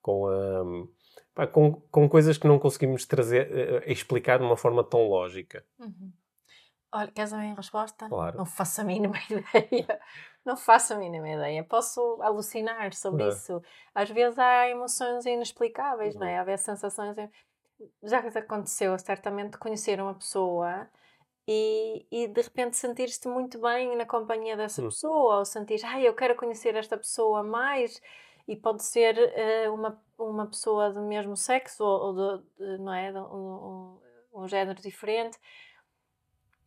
[0.01, 0.89] com, um,
[1.35, 5.63] pá, com, com coisas que não conseguimos trazer, uh, explicar de uma forma tão lógica.
[5.79, 6.13] Uhum.
[6.93, 8.09] Olha, queres a minha resposta?
[8.09, 8.39] Claro.
[8.39, 10.01] Não faço a mínima ideia.
[10.47, 11.65] Não faço a mínima ideia.
[11.65, 13.29] Posso alucinar sobre é.
[13.29, 13.61] isso.
[13.93, 16.39] Às vezes há emoções inexplicáveis, não é?
[16.39, 17.17] Há vezes sensações.
[18.05, 20.89] Já aconteceu, certamente, conhecer uma pessoa
[21.49, 24.87] e, e de repente sentir-te muito bem na companhia dessa hum.
[24.87, 28.01] pessoa, ou sentir, ai, eu quero conhecer esta pessoa mais,
[28.49, 33.13] e pode ser uh, uma, uma pessoa do mesmo sexo, ou, ou de, não é?
[33.13, 33.99] Um,
[34.35, 35.39] um, um género diferente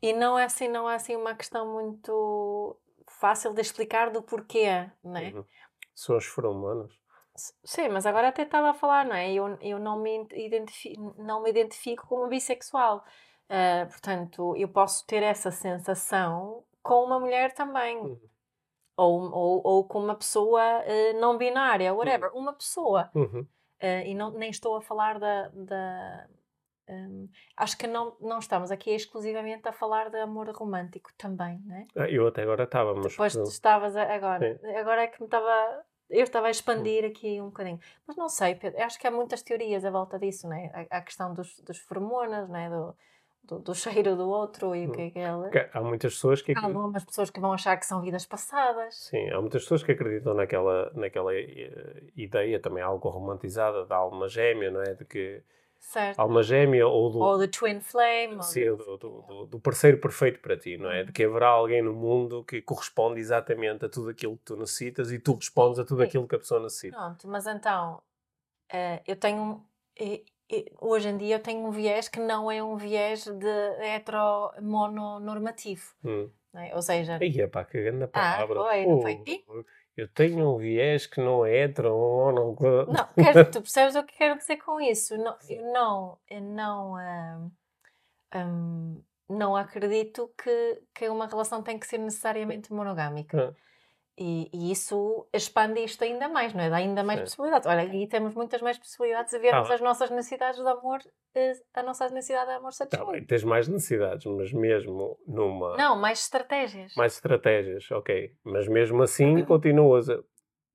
[0.02, 2.78] E não é assim, não é assim uma questão muito
[3.20, 5.32] fácil de explicar do porquê, não é?
[5.32, 5.46] Uhum.
[5.94, 6.92] São as feromonas.
[7.36, 9.32] S- Sim, mas agora até estava a falar, não é?
[9.32, 13.04] Eu, eu não, me identifico, não me identifico como bissexual.
[13.50, 17.98] Ah, portanto, eu posso ter essa sensação com uma mulher também.
[17.98, 18.20] Uhum.
[18.98, 22.32] Ou, ou, ou com uma pessoa ah, não binária, whatever.
[22.34, 23.10] Uma pessoa.
[23.14, 23.46] Uhum.
[23.82, 25.50] Ah, e não, nem estou a falar da.
[25.50, 26.28] da
[26.90, 31.76] hum, acho que não, não estamos aqui exclusivamente a falar de amor romântico também, não
[31.76, 31.86] é?
[31.96, 33.12] Ah, Eu até agora estava, mas.
[33.12, 34.60] Depois tu estavas agora.
[34.78, 35.84] Agora é que me estava.
[36.10, 37.80] Eu estava a expandir aqui um bocadinho.
[38.08, 38.82] Mas não sei, Pedro.
[38.82, 40.88] Acho que há muitas teorias à volta disso, não é?
[40.90, 42.68] A, a questão dos, dos feromonas, não é?
[42.68, 42.96] Do,
[43.44, 45.20] do, do cheiro do outro e o que é que.
[45.20, 46.54] Porque Há muitas pessoas que.
[46.58, 48.96] Há algumas pessoas que vão achar que são vidas passadas.
[48.96, 54.28] Sim, há muitas pessoas que acreditam naquela, naquela eh, ideia também algo romantizada da alma
[54.28, 54.94] gêmea, não é?
[54.96, 55.44] De que
[55.80, 56.20] Certo?
[56.20, 58.36] alma gêmea ou do, Ou do Twin Flame.
[58.36, 61.00] ou sim, do- do, do- do- do parceiro perfeito para ti, não é?
[61.00, 61.06] Uhum.
[61.08, 65.12] De que haverá alguém no mundo que corresponde exatamente a tudo aquilo que tu necessitas
[65.12, 66.08] e tu respondes a tudo Sim.
[66.08, 66.96] aquilo que a pessoa necessita.
[66.98, 68.02] Pronto, mas então.
[68.72, 69.66] eh, eu tenho.
[70.82, 73.48] hoje em dia eu tenho um viés que não é um viés de
[73.82, 75.96] heteromononormativo.
[76.04, 76.30] Hum.
[76.56, 76.76] é?
[76.76, 78.60] Ou seja, Aí, pá, que grande palavra.
[78.62, 79.24] Ah, foi, não foi?
[80.00, 81.90] Eu tenho um viés que não é hetero,
[82.32, 82.56] não...
[82.86, 85.18] Não, quero, tu percebes o que quero dizer com isso?
[85.18, 87.52] Não, eu não, eu não, ahm,
[88.34, 93.56] ahm, não acredito que, que uma relação tem que ser necessariamente monogâmica.
[93.56, 93.69] Ah.
[94.22, 96.70] E, e isso expande isto ainda mais, não é?
[96.70, 97.24] Dá ainda mais Sim.
[97.26, 97.66] possibilidades.
[97.68, 99.76] Olha, aqui temos muitas mais possibilidades de vermos Ah.
[99.76, 101.00] as nossas necessidades de amor,
[101.36, 103.28] eh, a nossa necessidade de amor Tá bem, satisfeita.
[103.28, 105.78] tens mais necessidades, mas mesmo numa...
[105.78, 106.94] Não, mais estratégias.
[106.98, 108.34] mais estratégias, ok.
[108.44, 110.20] Mas mesmo assim continuas a,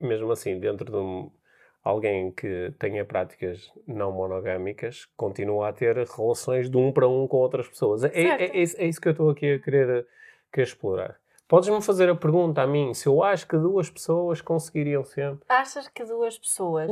[0.00, 1.30] mesmo assim, dentro de um,
[1.82, 7.36] alguém que tenha práticas não monogâmicas, continua a ter relações de um para um com
[7.36, 8.04] outras pessoas.
[8.04, 10.06] É, é, é isso, é isso que eu estou aqui a querer,
[10.50, 11.20] querer explorar.
[11.46, 15.44] Podes-me fazer a pergunta a mim se eu acho que duas pessoas conseguiriam sempre.
[15.48, 16.90] Achas que duas pessoas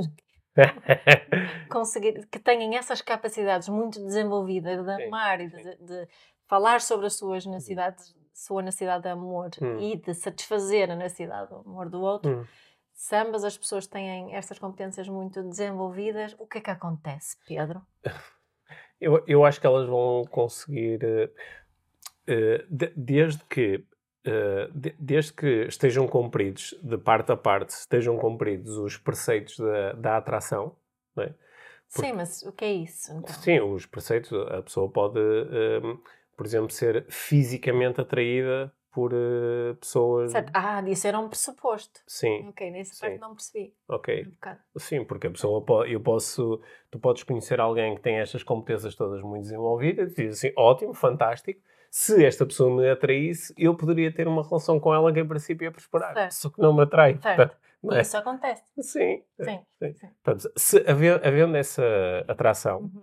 [1.71, 6.09] conseguir, que tenham essas capacidades muito desenvolvidas de Sim, amar e de, de
[6.47, 9.79] falar sobre as suas necessidades, sua necessidade de amor Hum.
[9.79, 12.45] e de satisfazer a necessidade do amor do outro, Hum.
[12.93, 17.81] se ambas as pessoas têm estas competências muito desenvolvidas, o que é que acontece, Pedro?
[19.01, 21.31] Eu, eu acho que elas vão conseguir, eh,
[22.29, 23.85] eh, de- desde que
[24.25, 29.93] eh, de- desde que estejam cumpridos, de parte a parte, estejam cumpridos os preceitos da,
[29.93, 30.77] da atração,
[31.17, 31.35] não é?
[31.93, 33.13] Porque- Sim, mas o que é isso?
[33.13, 33.35] Então?
[33.35, 35.81] Sim, os preceitos, a pessoa pode, eh,
[36.37, 40.33] por exemplo, ser fisicamente atraída por eh, pessoas.
[40.33, 40.51] Certo.
[40.55, 42.01] Ah, isso era um pressuposto.
[42.07, 43.01] Sim, Ok, nessa Sim.
[43.01, 43.75] parte não percebi.
[43.89, 44.27] ok.
[44.75, 44.79] Um.
[44.79, 48.95] Sim, porque a pessoa pode, eu posso, tu podes conhecer alguém que tem estas competências
[48.95, 51.61] todas muito desenvolvidas e dizer assim, ótimo, fantástico.
[51.95, 55.67] Se esta pessoa me atraísse, eu poderia ter uma relação com ela que em princípio
[55.67, 56.15] ia prosperar.
[56.15, 56.33] Certo.
[56.33, 57.19] Só que não me atrai.
[57.19, 58.01] Portanto, não é?
[58.01, 58.63] isso acontece.
[58.81, 59.23] Sim.
[59.39, 59.61] Sim.
[59.79, 59.93] sim.
[59.93, 60.09] sim.
[60.25, 61.83] Portanto, se haver- havendo essa
[62.27, 63.03] atração, Uhum.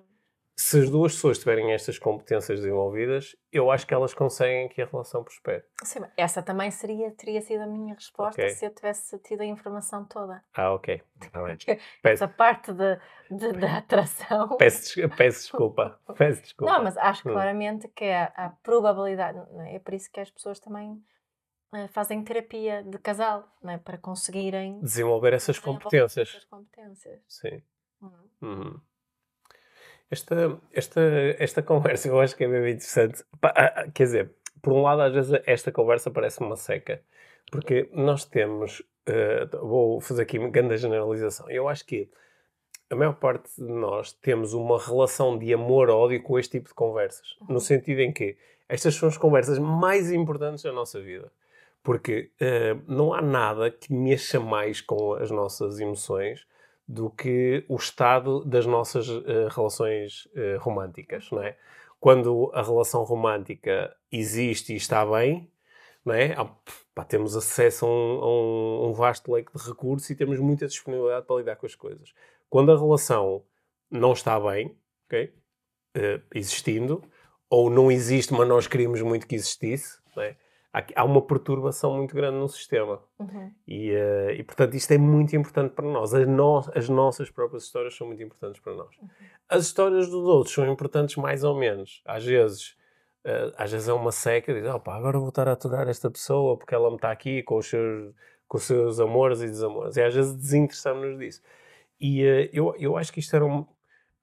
[0.59, 4.85] Se as duas pessoas tiverem estas competências desenvolvidas, eu acho que elas conseguem que a
[4.85, 5.63] relação prospere.
[5.83, 8.49] Sim, essa também seria, teria sido a minha resposta Ok.
[8.55, 10.43] se eu tivesse tido a informação toda.
[10.53, 11.01] Ah, ok.
[11.31, 11.39] Tá
[12.01, 12.99] Peço, Essa parte de,
[13.31, 14.57] de- da atração.
[14.57, 15.97] peço, peço desculpa.
[16.17, 16.73] Peço desculpa.
[16.73, 17.31] Não, mas acho Hum.
[17.31, 19.75] claramente que a, a probabilidade, é?
[19.75, 21.01] É por isso que as pessoas também
[21.73, 23.77] eh, fazem terapia de casal, é?
[23.77, 26.29] Para conseguirem Desenvolver essas desenvolver competências.
[26.29, 27.21] essas competências.
[27.29, 27.61] Sim.
[28.01, 28.11] Hum.
[28.41, 28.81] Uhum.
[30.11, 31.01] Esta, esta,
[31.37, 33.23] esta conversa eu acho que é mesmo interessante.
[33.41, 37.01] Ah, ah, Quer dizer, por um lado, às vezes esta conversa parece uma seca,
[37.51, 38.81] porque nós temos.
[39.05, 41.49] eh, vou fazer aqui uma grande generalização.
[41.49, 42.09] Eu acho que
[42.89, 47.35] a maior parte de nós temos uma relação de amor-ódio com este tipo de conversas.
[47.41, 47.53] Uhum.
[47.55, 48.35] No sentido em que
[48.67, 51.31] estas são as conversas mais importantes da nossa vida.
[51.83, 56.45] Porque eh, não há nada que mexa mais com as nossas emoções
[56.91, 61.55] do que o estado das nossas eh, relações eh, românticas, não é?
[61.99, 65.51] Quando a relação romântica existe e está bem,
[66.03, 66.33] não é?
[66.33, 66.49] Há-
[66.95, 71.27] pá, temos acesso a um, a um- vasto leque de recursos e temos muita disponibilidade
[71.27, 72.11] para lidar com as coisas.
[72.49, 73.43] Quando a relação
[73.91, 74.75] não está bem,
[75.05, 75.31] ok?
[75.95, 77.03] Eh, existindo,
[77.51, 80.35] ou não existe, mas nós queríamos muito que existisse, não é?
[80.73, 83.01] Há, uma perturbação muito grande no sistema.
[83.19, 83.51] Uhum.
[83.67, 86.13] E, eh, e, portanto, isto é muito importante para nós.
[86.13, 88.95] As, no- as nossas próprias histórias são muito importantes para nós.
[89.47, 92.01] As histórias dos outros são importantes mais ou menos.
[92.05, 92.75] Às vezes,
[93.23, 96.57] eh, às vezes é uma seca, diz, opa, agora vou estar a aturar esta pessoa
[96.57, 98.13] porque ela me está aqui com os seus,
[98.47, 99.97] com os seus amores e desamores.
[99.97, 101.41] E às vezes desinteressamos-nos disso.
[101.99, 103.65] E eh, eu, eu acho que isto era um...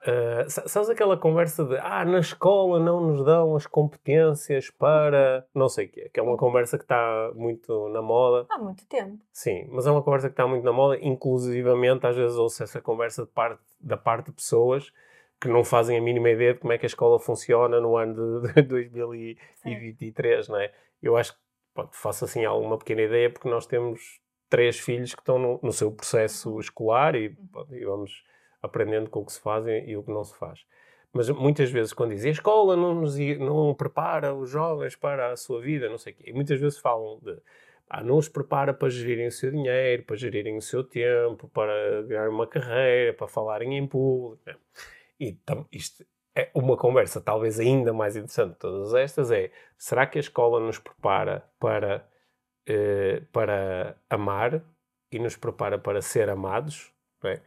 [0.06, 5.68] Uh, sabes aquela conversa de ah, na escola não nos dão as competências para não
[5.68, 6.38] sei o quê, que é uma uhum.
[6.38, 8.46] conversa que está muito na moda.
[8.48, 9.18] Há muito tempo.
[9.32, 12.80] Sim, mas é uma conversa que está muito na moda, inclusivamente às vezes ouço essa
[12.80, 14.92] conversa de parte, da parte de pessoas
[15.40, 18.42] que não fazem a mínima ideia de como é que a escola funciona no ano
[18.42, 20.52] de, de 2023, Sim.
[20.52, 20.72] não é?
[21.02, 21.38] Eu acho que
[21.74, 25.72] pode, faço assim alguma pequena ideia porque nós temos três filhos que estão no, no
[25.72, 26.60] seu processo uhum.
[26.60, 27.46] escolar e, uhum.
[27.52, 28.24] pode, e, vamos
[28.62, 30.64] aprendendo com o que se faz e, e, o que não se faz.
[31.12, 35.36] Mas muitas vezes quando dizem a escola não, nos, não prepara os jovens para a
[35.36, 37.36] sua vida, não sei o quê, e muitas vezes falam de
[37.88, 42.02] ah, não os prepara para gerirem o seu dinheiro, para gerirem o seu tempo, para
[42.02, 44.42] ganhar uma carreira, para falarem em público.
[44.46, 44.56] Né?
[45.20, 45.38] E
[45.72, 46.04] isto
[46.36, 50.60] é uma conversa talvez ainda mais interessante de todas estas é, será que a escola
[50.60, 52.06] nos prepara para,
[52.66, 54.62] eh, para amar
[55.10, 56.92] e nos prepara para ser amados?
[57.24, 57.40] É?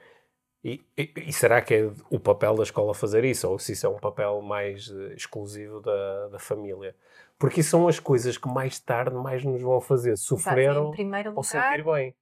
[0.63, 3.47] E, e, e, será que é o papel da escola fazer isso?
[3.49, 6.93] Ou se isso é um papel mais uh, exclusivo da, da família?
[7.37, 10.93] Porque são as coisas que mais tarde mais nos vão fazer sofrer ou,
[11.35, 12.13] ou sentir bem.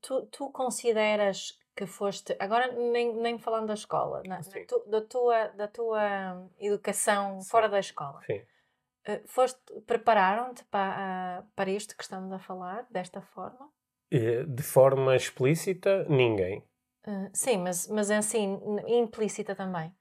[0.00, 5.48] Tu, tu consideras que foste, agora nem, nem falando da escola, na, tu, da, tua,
[5.48, 7.50] da tua educação Sim.
[7.50, 8.20] fora da escola.
[8.30, 13.68] Uh, foste, prepararam-te para, uh, para isto que estamos a falar, desta forma?
[14.10, 16.64] Eh, de forma explícita, ninguém.
[17.06, 19.94] Uh, sim, mas, mas assim, implícita também.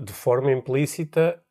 [0.00, 1.42] De forma implícita,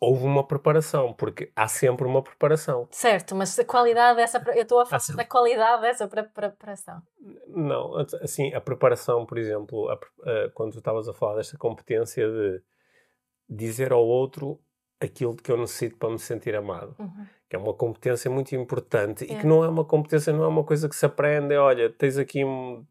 [0.00, 2.88] houve uma preparação, porque há sempre uma preparação.
[2.90, 4.42] Certo, mas a qualidade dessa.
[4.54, 7.00] Eu estou a falar da qualidade dessa preparação.
[7.46, 12.26] Não, assim, a preparação, por exemplo, a, a, quando tu estavas a falar desta competência
[12.28, 12.62] de
[13.48, 14.60] dizer ao outro
[15.00, 16.96] aquilo que eu necessito para me sentir amado.
[16.98, 19.34] Uhum que é uma competência muito importante é.
[19.34, 22.16] e que não é uma competência, não é uma coisa que se aprende, olha, tens
[22.16, 22.40] aqui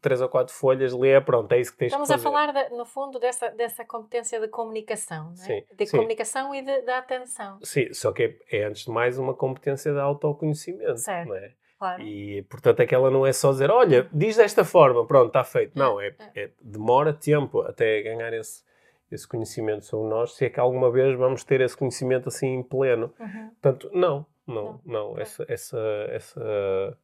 [0.00, 2.28] três ou quatro folhas, lê, pronto, é isso que tens Estamos que fazer.
[2.28, 5.34] Estamos a falar, de, no fundo, dessa, dessa competência de comunicação, é?
[5.34, 5.96] sim, de sim.
[5.96, 7.58] comunicação e de, de atenção.
[7.60, 11.30] Sim, só que é, é, antes de mais uma competência de autoconhecimento, certo.
[11.30, 11.50] não é?
[11.76, 12.00] Claro.
[12.00, 15.76] E, portanto, aquela não é só dizer, olha, diz desta forma, pronto, está feito.
[15.76, 18.62] Não, é, é, é, demora tempo até ganhar esse,
[19.10, 23.12] esse conhecimento sobre nós, se é que alguma vez vamos ter esse conhecimento assim pleno.
[23.18, 23.50] Uhum.
[23.60, 25.18] Portanto, não, não, não.
[25.18, 25.78] Essa, essa,
[26.10, 26.98] essa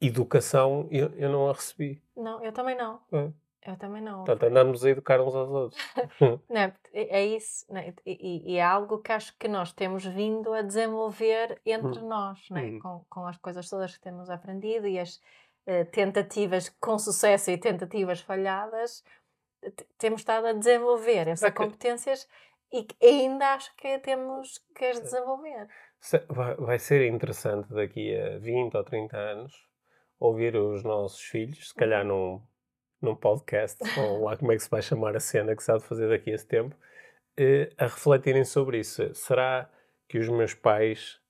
[0.00, 2.02] educação eu, eu não a recebi.
[2.16, 3.00] Não, eu também não.
[3.12, 3.30] É.
[3.66, 4.24] Eu também não.
[4.24, 5.82] Portanto, andamos a educar uns aos outros.
[6.48, 7.66] não, é, é isso.
[7.68, 7.92] Não, é?
[8.06, 12.08] e, e, é algo que acho que nós temos vindo a desenvolver entre hum.
[12.08, 12.64] nós, não é?
[12.64, 12.78] Hum.
[12.80, 15.16] com, com as coisas todas que temos aprendido e as
[15.66, 19.04] uh, tentativas com sucesso e tentativas falhadas,
[19.98, 22.26] temos estado a desenvolver essas competências
[22.72, 25.68] e ainda acho que temos que as desenvolver.
[26.58, 29.70] Vai ser interessante daqui a 20 ou 30 anos
[30.18, 32.40] ouvir os nossos filhos, se calhar num,
[33.00, 35.76] num podcast, ou lá como é que se vai chamar a cena que se há
[35.76, 36.76] de fazer daqui a esse tempo,
[37.36, 39.14] eh, a refletirem sobre isso.
[39.14, 39.70] Será
[40.08, 41.20] que os meus pais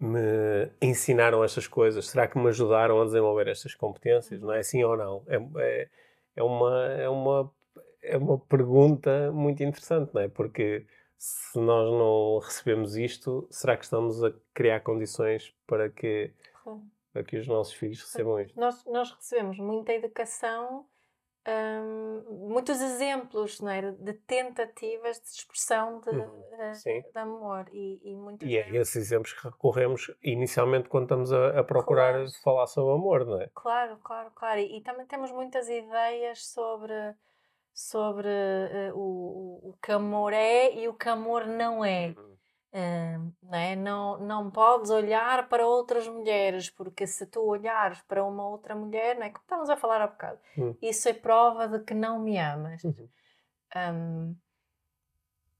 [0.00, 2.08] me ensinaram estas coisas?
[2.08, 4.40] Será que me ajudaram a desenvolver estas competências?
[4.40, 5.24] Não é assim ou não?
[5.28, 5.88] É, é,
[6.36, 7.54] é, uma, é, uma,
[8.02, 10.28] é uma pergunta muito interessante, não é?
[10.28, 10.86] Porque
[11.18, 16.32] se nós não recebemos isto, será que estamos a criar condições para que,
[17.12, 18.58] para que os nossos filhos recebam isto?
[18.58, 20.86] Nós, nós recebemos muita educação,
[21.48, 23.90] hum, muitos exemplos não é?
[23.90, 26.42] de tentativas de expressão de, uhum.
[26.84, 27.68] de, de amor.
[27.72, 32.12] E, e, muitos e é esses exemplos que recorremos inicialmente quando estamos a, a procurar
[32.12, 32.30] claro.
[32.44, 33.50] falar sobre amor, não é?
[33.56, 34.60] Claro, claro, claro.
[34.60, 36.92] E, e também temos muitas ideias sobre
[37.78, 42.12] sobre uh, o, o que amor é e o que amor não é.
[42.72, 43.76] Uh, não, é?
[43.76, 49.14] Não, não podes olhar para outras mulheres, porque se tu olhares para uma outra mulher,
[49.14, 50.76] não é como estávamos a falar há bocado, uhum.
[50.82, 52.82] isso é prova de que não me amas.
[52.82, 53.08] Uhum.
[53.76, 54.36] Um,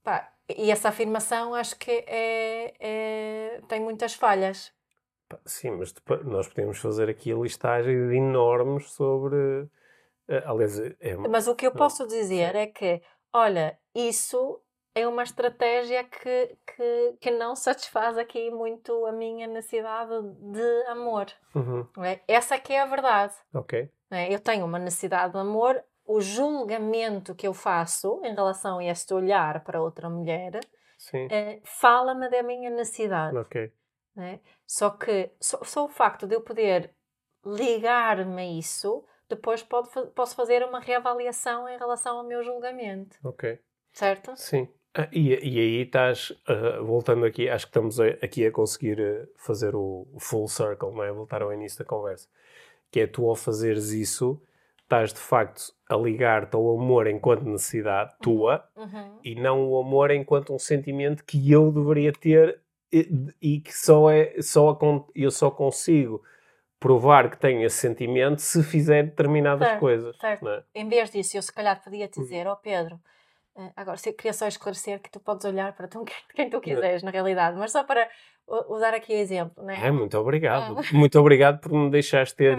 [0.03, 4.73] pá, e essa afirmação acho que é, é, tem muitas falhas.
[5.45, 9.69] Sim, mas nós podemos fazer aqui a listagem enormes sobre
[10.45, 11.15] aliás, é...
[11.15, 13.01] Mas o que eu posso dizer é que,
[13.33, 14.61] olha, isso
[14.95, 20.11] é uma estratégia que, que, que não satisfaz aqui muito a minha necessidade
[20.51, 21.27] de amor.
[21.55, 21.87] Uhum.
[22.03, 22.19] É?
[22.27, 23.33] Essa aqui é a verdade.
[23.53, 23.89] Ok.
[24.11, 24.33] É?
[24.33, 25.81] Eu tenho uma necessidade de amor.
[26.05, 30.59] O julgamento que eu faço em relação a este olhar para outra mulher
[31.29, 33.37] é, fala-me da minha necessidade.
[33.37, 33.71] Ok.
[34.17, 34.39] É?
[34.67, 36.93] Só que só, só o facto de eu poder
[37.45, 43.15] ligar-me a isso depois pode, posso fazer uma reavaliação em relação ao meu julgamento.
[43.23, 43.59] Ok.
[43.93, 44.33] Certo?
[44.35, 44.67] Sim.
[44.93, 48.99] Ah, e, e, aí estás, uh, voltando aqui, acho que estamos a, aqui a conseguir
[48.99, 51.11] uh, fazer o, full circle, não é?
[51.11, 52.27] Voltar ao início da conversa.
[52.91, 54.41] Que é tu ao fazeres isso,
[54.81, 59.19] estás de facto a ligar-te ao amor enquanto necessidade tua Uhum.
[59.23, 62.59] e não o amor enquanto um sentimento que eu deveria ter
[62.91, 63.07] e,
[63.39, 66.23] e que só é só acon- eu só consigo
[66.79, 70.17] provar que tenho esse sentimento se fizer determinadas Certo, coisas.
[70.17, 70.45] certo.
[70.45, 70.63] não é?
[70.73, 72.23] Em vez disso, eu se calhar podia te Hum.
[72.23, 72.99] dizer, ó Pedro,
[73.57, 76.05] eh, agora queria só esclarecer que tu podes olhar para tu,
[76.35, 78.09] quem tu quiseres, na realidade, mas só para
[78.69, 79.75] usar aqui exemplo, né?
[79.87, 80.75] É, muito obrigado.
[80.93, 82.57] Muito obrigado por me deixares ter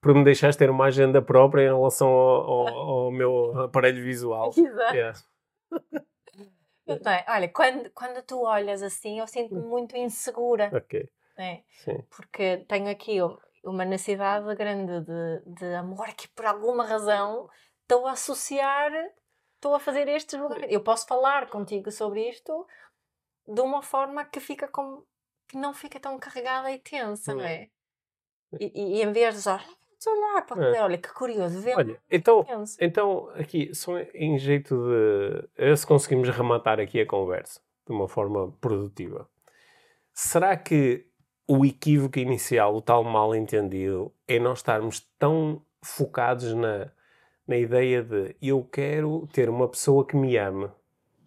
[0.00, 2.68] por me deixares ter uma agenda própria em relação ao, ao-
[3.06, 4.50] ao meu aparelho visual.
[4.56, 4.94] Exato.
[4.94, 5.18] Yeah.
[6.86, 7.24] Não é?
[7.28, 11.08] Olha, quando, quando tu olhas assim, eu sinto-me muito insegura, Ok,
[11.38, 11.62] né?
[12.14, 13.18] porque tenho aqui
[13.62, 17.48] uma necessidade grande de, de amor que por alguma razão
[17.82, 18.90] estou a associar,
[19.54, 20.66] estou a fazer estes lugares.
[20.70, 22.66] Eu posso falar contigo sobre isto
[23.46, 25.06] de uma forma que fica como
[25.48, 27.68] que não fica tão carregada e tensa, não é?
[28.58, 29.58] E, e- e em vez de só
[30.10, 30.82] olhar para É.
[30.82, 32.76] olha que curioso, vê Olha, então, tenso.
[32.80, 34.74] então aqui, só em jeito
[35.56, 35.76] de.
[35.76, 39.28] se conseguimos rematar aqui a conversa de uma forma produtiva.
[40.14, 41.06] Será que
[41.46, 46.90] o equívoco inicial, o tal mal entendido, é nós estarmos tão focados na,
[47.46, 50.68] na ideia de eu quero ter uma pessoa que me ame?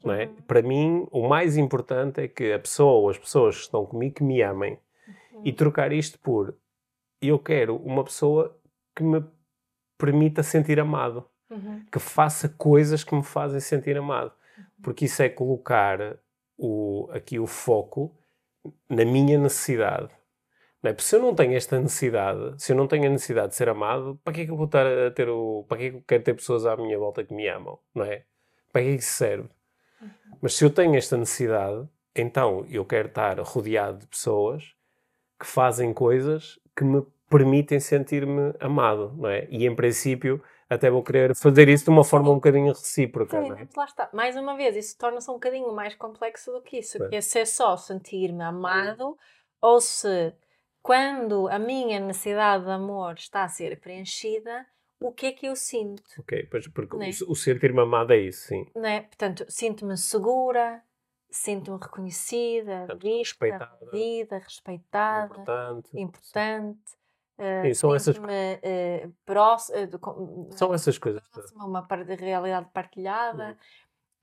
[0.03, 0.25] Não é?
[0.25, 0.35] Uhum.
[0.47, 4.15] Para mim, o mais importante é que a pessoa ou as pessoas que estão comigo
[4.15, 4.77] que me amem
[5.43, 6.55] e trocar isto por
[7.21, 8.55] eu quero uma pessoa
[8.95, 9.23] que me
[9.97, 11.85] permita sentir amado, Uhum.
[11.91, 14.31] que faça coisas que me fazem sentir amado,
[14.81, 16.17] porque isso é colocar
[16.57, 18.11] o, aqui o foco
[18.89, 20.09] na minha necessidade.
[20.81, 20.93] Não é?
[20.93, 23.69] Porque se eu não tenho esta necessidade, se eu não tenho a necessidade de ser
[23.69, 25.65] amado, para que é que eu vou estar a ter o.
[25.67, 27.79] Para que é que eu quero ter pessoas à minha volta que me amam?
[27.93, 28.23] Não é?
[28.71, 29.49] Para que é que isso serve?
[30.41, 34.75] Mas se eu tenho esta necessidade, então eu quero estar rodeado de pessoas
[35.39, 39.47] que fazem coisas que me permitem sentir-me amado, não é?
[39.49, 43.49] E em princípio até vou querer fazer isso de uma forma um bocadinho recíproca, Sim,
[43.49, 43.67] não é?
[43.75, 44.09] lá está.
[44.13, 47.09] Mais uma vez, isso torna-se um bocadinho mais complexo do que isso, É.
[47.09, 49.17] que é ser só sentir-me amado
[49.61, 50.33] ou se
[50.81, 54.65] quando a minha necessidade de amor está a ser preenchida,
[54.99, 56.03] o que é que eu sinto?
[56.19, 57.09] Ok, pois, porque Não é?
[57.27, 58.65] o, o sentir-me amado é isso, sim.
[58.75, 59.01] Não é?
[59.01, 60.81] Portanto, sinto-me segura,
[61.29, 63.91] sinto-me reconhecida, Portanto, vista, respeitada.
[63.91, 65.89] vida, respeitada, Importante.
[65.99, 66.79] importante.
[67.37, 71.21] Eh, Sim, são essas sinto-me eh, prós- eh, de com- São essas coisas.
[71.29, 71.51] todas.
[71.51, 73.49] próxima, uma par- de realidade partilhada.
[73.49, 73.55] Uhum.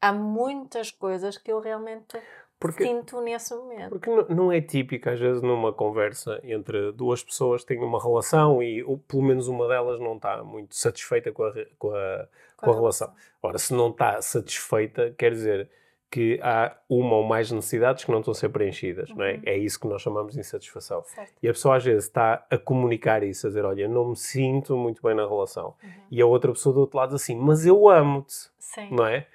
[0.00, 2.18] Há muitas coisas que eu realmente
[2.58, 3.90] Porque, sinto nesse momento.
[3.90, 8.82] porque não- é típico, às vezes, numa conversa entre duas pessoas têm uma relação e
[8.84, 12.74] ou, pelo menos uma delas não está muito satisfeita com a, com a, com a
[12.74, 13.12] relação.
[13.42, 15.68] Ora, se não está satisfeita, quer dizer
[16.12, 19.32] que há uma ou mais necessidades que não estão a ser preenchidas, não é?
[19.36, 19.40] Uhum.
[19.46, 21.02] É isso que nós chamamos de insatisfação.
[21.06, 21.32] Certo.
[21.42, 24.76] E a pessoa às vezes está a comunicar isso, a dizer, olha, não me sinto
[24.76, 25.74] muito bem na relação.
[25.82, 25.90] Uhum.
[26.10, 28.50] E a outra pessoa do outro lado assim, mas eu amo-te,
[28.90, 29.26] não é?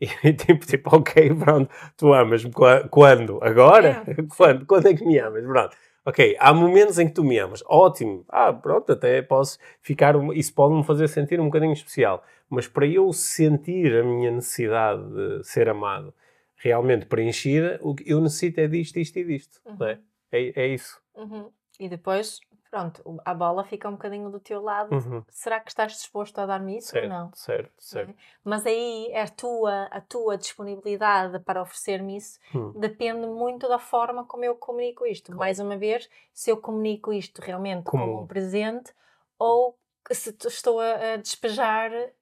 [0.00, 3.38] E tipo, tipo, ok, pronto, tu amas-me qua- quando?
[3.40, 4.02] Agora?
[4.04, 4.14] É.
[4.36, 4.66] quando?
[4.66, 5.44] Quando é que me amas?
[5.44, 5.76] Pronto.
[6.04, 7.62] Ok, há momentos em que tu me amas.
[7.66, 8.24] Ótimo.
[8.28, 10.16] Ah, pronto, até posso ficar.
[10.34, 12.24] Isso pode me fazer sentir um bocadinho especial.
[12.50, 16.12] Mas para eu sentir a minha necessidade de ser amado
[16.56, 19.60] realmente preenchida, o que eu necessito é disto, isto e disto.
[19.64, 19.94] Não é?
[19.94, 20.02] Uhum.
[20.32, 21.00] É, é isso.
[21.14, 21.50] Uhum.
[21.78, 22.38] E depois,
[22.70, 24.94] pronto, a bola fica um bocadinho do teu lado.
[24.94, 25.24] Uhum.
[25.28, 27.30] Será que estás disposto a dar-me isso ou Certo, não?
[27.34, 28.14] certo, certo.
[28.44, 32.72] Mas aí a tua, a tua disponibilidade para oferecer-me isso Hum.
[32.76, 35.26] depende muito da forma como eu comunico isto.
[35.26, 35.38] Claro.
[35.40, 38.92] Mais uma vez, se eu comunico isto realmente como, Como- um presente
[39.38, 39.76] ou
[40.12, 42.12] se estou a, despejar, eh,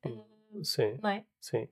[0.63, 0.99] Sim.
[1.03, 1.25] não é?
[1.41, 1.69] Sim.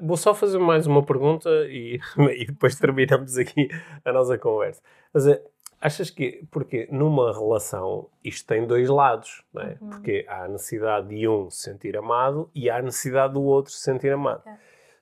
[0.00, 2.00] Vou só fazer mais uma pergunta e,
[2.36, 3.68] e depois terminamos aqui
[4.04, 4.82] a nossa conversa.
[5.12, 5.26] Mas
[5.80, 9.76] achas que, porque numa relação isto tem dois lados, não é?
[9.80, 9.90] Uhum.
[9.90, 13.72] Porque há a necessidade de um se sentir amado e há a necessidade do outro
[13.72, 14.42] se sentir amado.
[14.46, 14.56] É.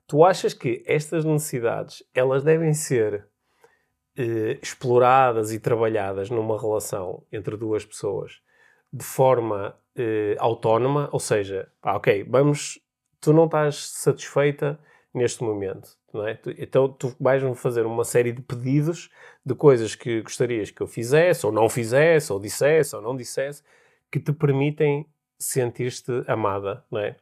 [0.06, 3.26] Tu achas que estas necessidades, elas devem ser
[4.16, 8.40] eh, exploradas e trabalhadas numa relação entre duas pessoas
[8.92, 12.78] de forma eh, autónoma, ou seja, pá, ok, vamos,
[13.24, 14.78] tu não estás satisfeita
[15.12, 16.38] neste momento, não é?
[16.58, 19.10] Então tu vais-me fazer uma série de pedidos
[19.44, 23.62] de coisas que gostarias que eu fizesse, ou não fizesse, ou dissesse, ou não dissesse,
[24.10, 25.06] que te permitem
[25.38, 27.16] sentir-te amada, não é?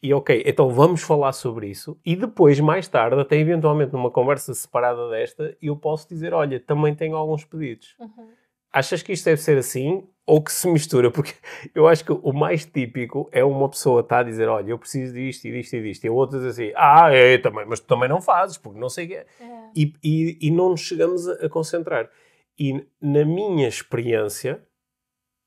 [0.00, 4.54] E ok, então vamos falar sobre isso e depois, mais tarde, até eventualmente numa conversa
[4.54, 7.96] separada desta, eu posso dizer, olha, também tenho alguns pedidos.
[7.98, 8.30] Uhum.
[8.72, 11.10] Achas que isto deve ser assim ou que se mistura?
[11.10, 11.34] Porque
[11.74, 15.14] eu acho que o mais típico é uma pessoa estar a dizer, olha, eu preciso
[15.14, 17.86] disto e disto e disto, e a outra diz assim, ah, é, também, mas tu
[17.86, 19.26] também não fazes, porque não sei o quê.
[19.40, 19.70] É.
[19.74, 22.10] E, e, e não nos chegamos a, a concentrar.
[22.58, 24.62] E na minha experiência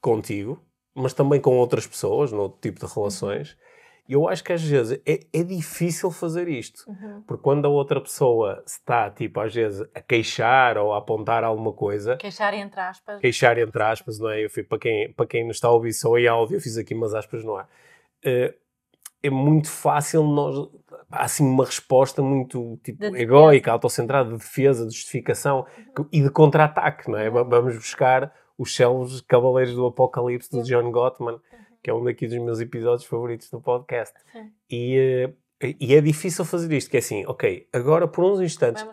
[0.02, 0.60] contigo,
[0.96, 3.58] mas também com outras pessoas, no outro tipo de relações.
[4.12, 6.84] E eu acho que às vezes é, é difícil fazer isto.
[6.86, 7.24] Uhum.
[7.26, 11.72] Porque quando a outra pessoa está, tipo, às vezes a queixar ou a apontar alguma
[11.72, 13.22] coisa, Queixar entre aspas.
[13.22, 14.44] queixar entre aspas, não é?
[14.44, 16.78] Eu fui, para, quem, para quem nos está a ouvir só em áudio, eu fiz
[16.78, 17.70] aqui umas aspas no ar.
[18.26, 18.54] Eh,
[19.24, 20.58] é muito fácil nós.
[21.10, 26.22] Há assim uma resposta muito tipo, De egóica, autocentrada, de defesa, de justificação que- e
[26.22, 27.30] de contra-ataque, não é?
[27.30, 27.36] Uhum.
[27.36, 30.62] Va- Vamos buscar os céus cavaleiros do apocalipse do.
[30.64, 31.40] John Gottman,
[31.82, 34.14] que é um daqui dos meus episódios favoritos do podcast.
[34.32, 34.52] Sim.
[34.70, 38.84] E, eh, e é difícil fazer isto, que é assim, ok, agora por uns instantes,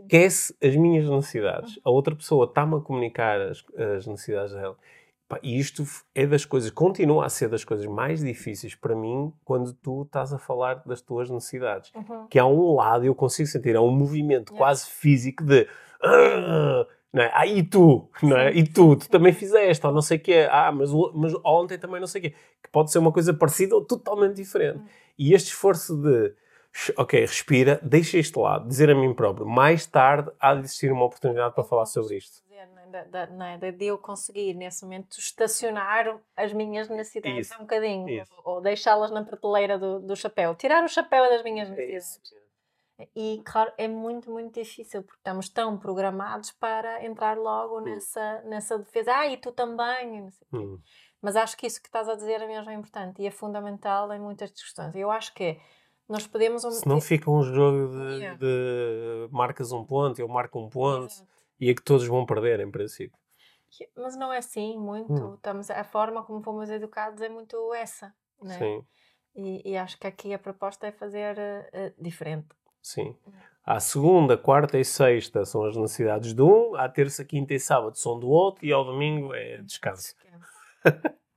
[0.00, 1.78] esquece as minhas necessidades.
[1.84, 4.76] A outra pessoa está-me a comunicar as, as necessidades dela.
[5.42, 5.84] E isto
[6.14, 10.32] é das coisas, continua a ser das coisas mais difíceis para mim quando tu estás
[10.32, 11.92] a falar das tuas necessidades.
[11.94, 12.26] Uhum.
[12.28, 14.58] Que há um lado, eu consigo sentir, há um movimento Yeah.
[14.58, 15.68] quase físico de.
[16.02, 17.30] "Ah", não é?
[17.34, 18.08] Ah, e tu?
[18.22, 18.52] Não é?
[18.52, 18.96] E tu?
[18.96, 20.46] Tu também fizeste, ou não sei o quê.
[20.50, 22.30] Ah, mas, mas ontem também não sei o quê.
[22.62, 24.78] Que pode ser uma coisa parecida ou totalmente diferente.
[24.78, 24.86] Hum.
[25.18, 26.34] E este esforço de.
[26.72, 30.92] "Sh- Ok, respira, deixa isto lá, dizer a mim próprio, mais tarde há de existir
[30.92, 32.42] uma oportunidade para falar sobre isto.
[32.52, 32.66] É?
[32.90, 33.58] Da- da- é?
[33.58, 38.32] De- de eu conseguir nesse momento estacionar as minhas necessidades Isso, um bocadinho isso.
[38.44, 42.06] ou, ou deixá-las na prateleira do, do chapéu, tirar o chapéu das minhas É necessidades.
[42.06, 42.47] isso.
[43.14, 48.78] E claro, é muito, muito difícil porque estamos tão programados para entrar logo nessa, nessa
[48.78, 49.12] defesa.
[49.14, 50.26] Ah, e tu também.
[50.28, 50.56] e.
[50.56, 50.80] Hum,
[51.22, 54.18] Mas acho que isso que estás a dizer é mesmo importante e é fundamental em
[54.20, 54.94] muitas discussões.
[54.96, 55.60] Eu acho que
[56.08, 56.64] nós podemos.
[56.64, 58.38] um- Se não fica um jogo de, Yeah.
[58.38, 61.28] de marcas um ponto, eu marco um ponto, Exato.
[61.60, 63.16] e é que todos vão perder, em princípio.
[63.96, 65.12] Mas não é assim, muito.
[65.12, 65.34] Hum.
[65.34, 68.12] Estamos, a forma como fomos educados é muito essa.
[68.42, 68.58] Né?
[68.58, 68.86] Sim,
[69.36, 72.48] E, e acho que aqui a proposta é fazer eh, diferente.
[72.82, 73.16] Sim.
[73.64, 77.96] À segunda, quarta e sexta são as necessidades de um, à terça, quinta e sábado
[77.98, 80.14] são do outro, e ao domingo é descanso.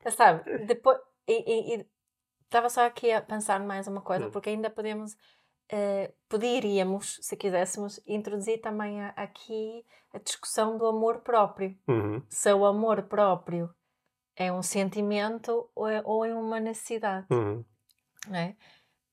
[0.04, 0.98] Já sabe, depois.
[1.28, 1.86] E, e- e
[2.46, 4.32] estava só aqui a pensar mais uma coisa, Hum.
[4.32, 5.16] porque ainda podemos.
[5.74, 11.78] eh, poderíamos, se quiséssemos, introduzir também a- aqui a discussão do amor próprio.
[11.88, 12.22] Uhum.
[12.28, 13.74] Se o amor próprio
[14.36, 17.64] é um sentimento ou é, ou é uma necessidade, Uhum.
[18.28, 18.58] não é?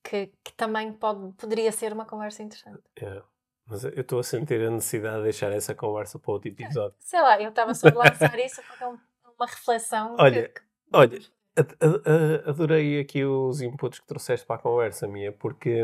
[0.02, 2.80] Que, que também pode, poderia ser uma conversa interessante.
[3.00, 3.24] Yeah.
[3.66, 6.94] Mas eu estou a sentir a necessidade de deixar essa conversa para outro episódio.
[7.00, 8.98] Sei lá, eu estava só a lançar isso porque é um-
[9.38, 10.16] uma reflexão.
[10.18, 10.60] Olha, que-
[10.92, 11.18] olha,
[11.56, 15.82] Ad- ad- ad- Adorei aqui os inputs que trouxeste para a conversa, minha, porque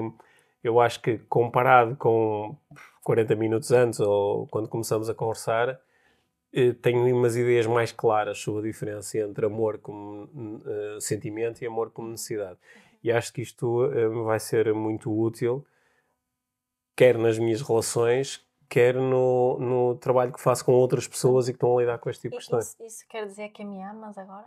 [0.62, 2.56] eu acho que comparado com
[3.02, 5.78] 40 minutos antes ou quando começamos a conversar,
[6.54, 10.30] eh, tenho umas ideias mais claras sobre a diferença entre amor como
[10.64, 12.56] eh, sentimento e amor como necessidade.
[13.04, 15.62] E acho que isto eh, vai ser muito útil,
[16.96, 21.56] quer nas minhas relações, quer no, no trabalho que faço com outras pessoas e que
[21.56, 22.68] estão a lidar com este tipo de questões.
[22.68, 24.46] Isso, isso quer dizer que me amas agora?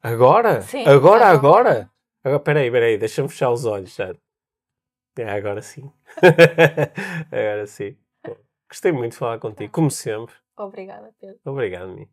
[0.00, 0.62] Agora?
[0.62, 1.70] Sim, agora, agora.
[1.70, 1.90] agora?
[2.22, 4.14] Agora, peraí, peraí, deixa-me fechar os olhos, já.
[5.16, 5.92] É, agora sim.
[7.32, 7.96] agora sim.
[8.70, 10.36] Gostei muito de falar contigo, como sempre.
[10.56, 11.40] Obrigada, Pedro.
[11.44, 12.08] Obrigado, Mi.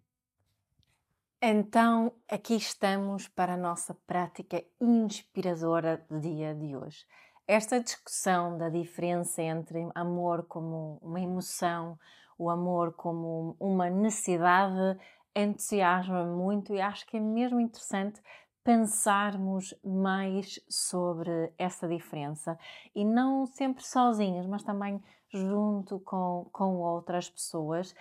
[1.41, 7.05] Então, aqui estamos para a nossa prática inspiradora do dia de hoje.
[7.47, 11.99] Esta discussão da diferença entre amor como uma emoção,
[12.38, 14.99] o amor como uma necessidade,
[15.36, 18.19] entusiasma muito e acho que é mesmo interessante
[18.63, 22.57] pensarmos mais sobre essa diferença
[22.95, 27.93] e não sempre sozinhos, mas também junto com, com outras pessoas.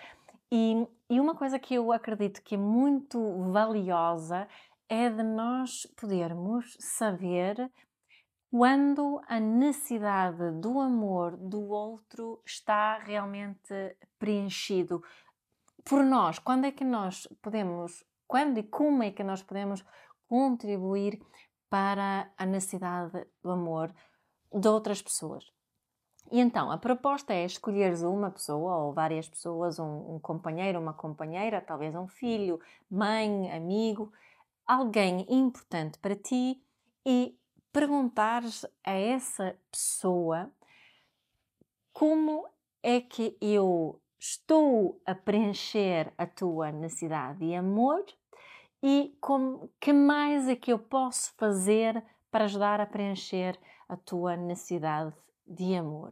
[0.57, 4.47] E, e uma coisa que eu acredito que é muito valiosa
[4.87, 7.69] é de nós podermos saber
[8.49, 15.03] quando a necessidade do amor do outro está realmente preenchido
[15.83, 16.39] por nós.
[16.39, 19.83] Quando é que nós podemos, quando e como é que nós podemos
[20.25, 21.21] contribuir
[21.69, 23.93] para a necessidade do amor
[24.53, 25.54] de outras pessoas?
[26.31, 30.93] E então, a proposta é escolheres uma pessoa ou várias pessoas, um, um companheiro, uma
[30.93, 32.59] companheira, talvez um filho,
[32.89, 34.11] mãe, amigo,
[34.65, 36.61] alguém importante para ti
[37.05, 37.37] e
[37.71, 40.49] perguntares a essa pessoa
[41.93, 42.47] como
[42.81, 48.03] é que eu estou a preencher a tua necessidade de amor
[48.81, 53.57] e como, que mais é que eu posso fazer para ajudar a preencher
[53.87, 55.13] a tua necessidade
[55.47, 56.11] de amor.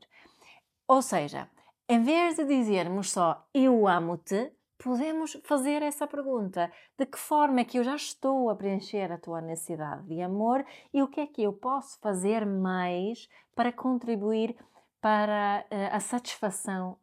[0.88, 1.50] Ou seja,
[1.88, 7.66] em vez de dizermos só eu amo-te, podemos fazer essa pergunta: de que forma é
[7.66, 11.28] que eu já estou a preencher a tua necessidade de amor e o que é
[11.28, 14.56] que eu posso fazer mais para contribuir
[15.02, 16.98] para uh, a satisfação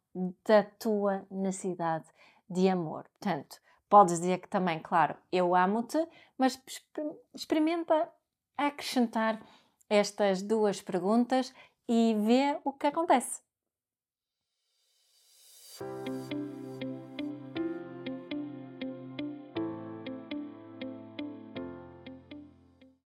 [0.45, 2.05] da tua necessidade
[2.49, 3.05] de amor?
[3.19, 3.61] Portanto,
[3.91, 5.97] Podes dizer que também, claro, eu amo-te,
[6.37, 6.57] mas
[7.35, 8.09] experimenta
[8.57, 9.45] acrescentar
[9.89, 11.53] estas duas perguntas
[11.93, 13.41] e vê o que acontece.